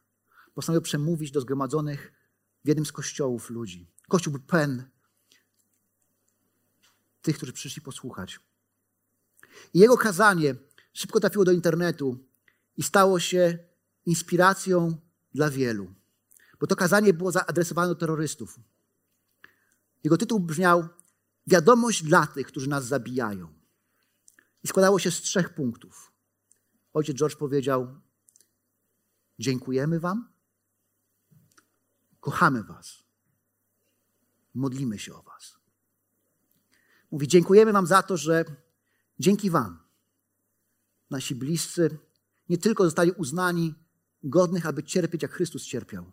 postanowił 0.54 0.82
przemówić 0.82 1.32
do 1.32 1.42
zgromadzonych 1.42 2.14
w 2.66 2.68
jednym 2.68 2.86
z 2.86 2.92
kościołów 2.92 3.50
ludzi. 3.50 3.92
Kościół 4.08 4.34
był 4.34 4.42
pełen 4.42 4.90
tych, 7.22 7.38
którzy 7.38 7.54
przyszli 7.54 7.82
posłuchać. 7.82 8.40
I 9.74 9.80
jego 9.80 9.98
kazanie 9.98 10.56
szybko 10.94 11.20
trafiło 11.20 11.46
do 11.46 11.52
internetu 11.52 12.26
i 12.78 12.84
stało 12.84 13.20
się 13.20 13.58
inspiracją 14.06 14.98
dla 15.34 15.50
wielu, 15.50 15.94
bo 16.60 16.68
to 16.68 16.76
kazanie 16.76 17.14
było 17.14 17.32
zaadresowane 17.32 17.88
do 17.88 17.96
terrorystów. 17.96 18.60
Jego 20.04 20.18
tytuł 20.18 20.40
brzmiał 20.40 20.88
Wiadomość 21.48 22.04
dla 22.04 22.28
tych, 22.28 22.48
którzy 22.48 22.70
nas 22.70 22.86
zabijają. 22.86 23.54
I 24.64 24.68
składało 24.68 25.00
się 25.00 25.12
z 25.12 25.22
trzech 25.22 25.54
punktów. 25.54 26.12
Ojciec 26.94 27.18
George 27.18 27.36
powiedział: 27.36 28.00
Dziękujemy 29.40 30.00
Wam, 30.00 30.33
kochamy 32.24 32.64
Was, 32.64 33.04
modlimy 34.54 35.00
się 35.00 35.14
o 35.14 35.22
Was. 35.24 35.58
Mówi: 37.12 37.28
Dziękujemy 37.28 37.74
Wam 37.74 37.88
za 37.88 38.04
to, 38.04 38.18
że 38.18 38.46
dzięki 39.20 39.50
Wam 39.50 39.80
nasi 41.10 41.36
bliscy 41.36 41.98
nie 42.50 42.58
tylko 42.58 42.84
zostali 42.84 43.12
uznani 43.12 43.76
godnych, 44.24 44.66
aby 44.66 44.84
cierpieć, 44.84 45.22
jak 45.22 45.32
Chrystus 45.32 45.64
cierpiał, 45.64 46.12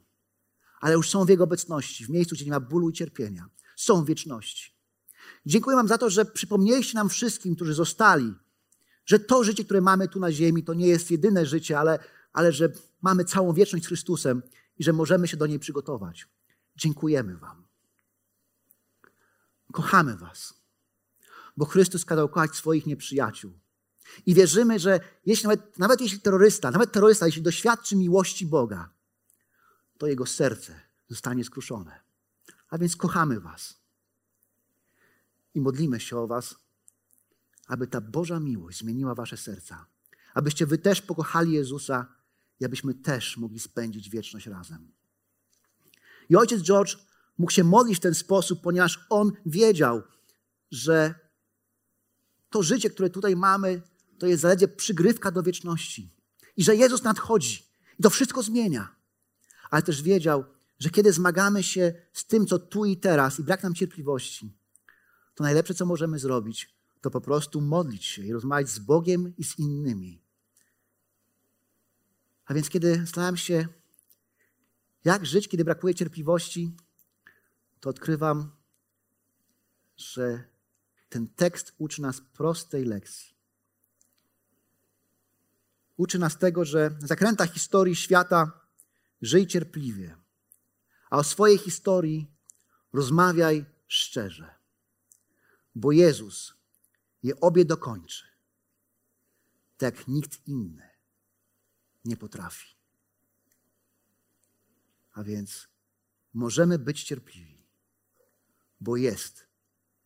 ale 0.81 0.94
już 0.94 1.11
są 1.11 1.25
w 1.25 1.29
Jego 1.29 1.44
obecności, 1.44 2.07
w 2.07 2.11
miejscu, 2.11 2.35
gdzie 2.35 2.44
nie 2.44 2.51
ma 2.51 2.61
bólu 2.61 2.90
i 2.90 2.92
cierpienia. 2.92 3.49
Są 3.77 4.05
w 4.05 4.07
wieczności. 4.07 4.75
Dziękuję 5.46 5.77
Wam 5.77 5.88
za 5.88 5.99
to, 5.99 6.11
że 6.11 6.25
przypomnieliście 6.25 6.94
nam 6.94 7.09
wszystkim, 7.09 7.57
którzy 7.57 7.75
zostali, 7.75 8.35
że 9.07 9.18
to 9.18 9.44
życie, 9.44 9.64
które 9.64 9.81
mamy 9.81 10.09
tu 10.09 10.20
na 10.20 10.33
ziemi, 10.33 10.64
to 10.64 10.75
nie 10.75 10.87
jest 10.87 11.11
jedyne 11.11 11.46
życie, 11.46 11.79
ale, 11.79 11.99
ale 12.33 12.53
że 12.53 12.73
mamy 13.03 13.25
całą 13.25 13.53
wieczność 13.53 13.85
z 13.85 13.88
Chrystusem 13.88 14.42
i 14.81 14.85
że 14.85 14.93
możemy 14.93 15.29
się 15.29 15.37
do 15.37 15.47
niej 15.47 15.59
przygotować. 15.59 16.29
Dziękujemy 16.77 17.37
Wam. 17.37 17.64
Kochamy 19.73 20.16
Was, 20.16 20.55
bo 21.57 21.64
Chrystus 21.64 22.05
kazał 22.05 22.29
kochać 22.29 22.55
swoich 22.55 22.87
nieprzyjaciół. 22.87 23.53
I 24.27 24.35
wierzymy, 24.35 24.79
że 24.79 25.01
jeśli 25.27 25.49
nawet, 25.49 25.79
nawet 25.79 26.01
jeśli 26.01 26.21
terrorysta, 26.21 26.71
nawet 26.71 26.93
terrorysta, 26.93 27.27
jeśli 27.27 27.43
doświadczy 27.43 27.97
miłości 27.97 28.47
Boga, 28.47 28.90
to 29.99 30.07
jego 30.07 30.27
serce 30.27 30.81
zostanie 31.09 31.45
skruszone. 31.45 32.01
A 32.69 32.79
więc 32.79 32.97
kochamy 32.97 33.40
Was 33.40 33.81
i 35.55 35.61
modlimy 35.61 36.01
się 36.01 36.16
o 36.16 36.27
Was, 36.27 36.55
aby 37.66 37.87
ta 37.87 38.01
Boża 38.01 38.40
miłość 38.40 38.79
zmieniła 38.79 39.14
Wasze 39.14 39.37
serca, 39.37 39.87
abyście 40.35 40.66
Wy 40.66 40.79
też 40.79 41.03
pokochali 41.03 41.53
Jezusa 41.53 42.19
i 42.61 42.64
abyśmy 42.64 42.94
też 42.94 43.37
mogli 43.37 43.59
spędzić 43.61 44.11
wieczność 44.11 44.46
razem. 44.46 44.92
I 46.29 46.37
ojciec 46.37 46.62
George 46.62 46.96
mógł 47.38 47.53
się 47.53 47.64
modlić 47.64 47.96
w 47.96 48.01
ten 48.01 48.14
sposób, 48.14 48.61
ponieważ 48.62 49.07
on 49.11 49.33
wiedział, 49.46 50.03
że 50.70 51.14
to 52.51 52.62
życie, 52.62 52.90
które 52.90 53.11
tutaj 53.11 53.37
mamy, 53.37 53.83
to 54.18 54.27
jest 54.27 54.42
zaledwie 54.42 54.68
przygrywka 54.68 55.31
do 55.31 55.42
wieczności. 55.42 56.14
I 56.57 56.64
że 56.64 56.77
Jezus 56.77 57.03
nadchodzi 57.03 57.66
i 57.99 58.03
to 58.03 58.11
wszystko 58.11 58.42
zmienia. 58.42 58.96
Ale 59.70 59.83
też 59.83 60.03
wiedział, 60.03 60.44
że 60.79 60.90
kiedy 60.90 61.12
zmagamy 61.12 61.62
się 61.62 61.94
z 62.12 62.27
tym, 62.27 62.46
co 62.46 62.59
tu 62.59 62.85
i 62.85 62.96
teraz 62.96 63.40
i 63.40 63.42
brak 63.42 63.62
nam 63.62 63.75
cierpliwości, 63.75 64.57
to 65.35 65.44
najlepsze, 65.44 65.75
co 65.75 65.87
możemy 65.87 66.18
zrobić, 66.18 66.75
to 67.01 67.11
po 67.11 67.20
prostu 67.20 67.61
modlić 67.61 68.05
się 68.05 68.23
i 68.23 68.33
rozmawiać 68.33 68.68
z 68.68 68.79
Bogiem 68.79 69.33
i 69.38 69.44
z 69.44 69.59
innymi. 69.59 70.23
A 72.50 72.54
więc, 72.54 72.70
kiedy 72.70 72.96
zastanawiam 72.96 73.36
się, 73.36 73.68
jak 75.04 75.26
żyć, 75.26 75.48
kiedy 75.48 75.64
brakuje 75.64 75.94
cierpliwości, 75.94 76.76
to 77.80 77.90
odkrywam, 77.90 78.56
że 79.96 80.44
ten 81.08 81.28
tekst 81.28 81.72
uczy 81.78 82.02
nas 82.02 82.20
prostej 82.20 82.84
lekcji. 82.84 83.34
Uczy 85.96 86.18
nas 86.18 86.38
tego, 86.38 86.64
że 86.64 86.90
na 87.00 87.06
zakrętach 87.06 87.52
historii 87.52 87.96
świata 87.96 88.60
żyj 89.22 89.46
cierpliwie, 89.46 90.16
a 91.10 91.18
o 91.18 91.24
swojej 91.24 91.58
historii 91.58 92.30
rozmawiaj 92.92 93.64
szczerze, 93.86 94.54
bo 95.74 95.92
Jezus 95.92 96.54
je 97.22 97.40
obie 97.40 97.64
dokończy, 97.64 98.26
tak 99.76 99.98
jak 99.98 100.08
nikt 100.08 100.48
inny 100.48 100.89
nie 102.04 102.16
potrafi. 102.16 102.76
A 105.12 105.22
więc 105.22 105.68
możemy 106.34 106.78
być 106.78 107.04
cierpliwi, 107.04 107.66
bo 108.80 108.96
jest 108.96 109.46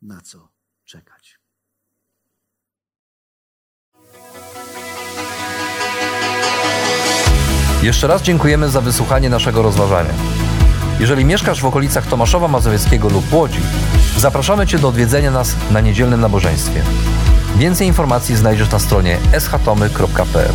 na 0.02 0.20
co 0.20 0.48
czekać. 0.84 1.38
Jeszcze 7.82 8.06
raz 8.06 8.22
dziękujemy 8.22 8.70
za 8.70 8.80
wysłuchanie 8.80 9.30
naszego 9.30 9.62
rozważania. 9.62 10.14
Jeżeli 11.00 11.24
mieszkasz 11.24 11.60
w 11.60 11.64
okolicach 11.64 12.06
Tomaszowa 12.06 12.48
Mazowieckiego 12.48 13.08
lub 13.08 13.32
Łodzi, 13.32 13.60
zapraszamy 14.16 14.66
Cię 14.66 14.78
do 14.78 14.88
odwiedzenia 14.88 15.30
nas 15.30 15.56
na 15.70 15.80
niedzielnym 15.80 16.20
nabożeństwie. 16.20 16.82
Więcej 17.56 17.86
informacji 17.86 18.36
znajdziesz 18.36 18.70
na 18.70 18.78
stronie 18.78 19.18
schatomy.pl. 19.38 20.52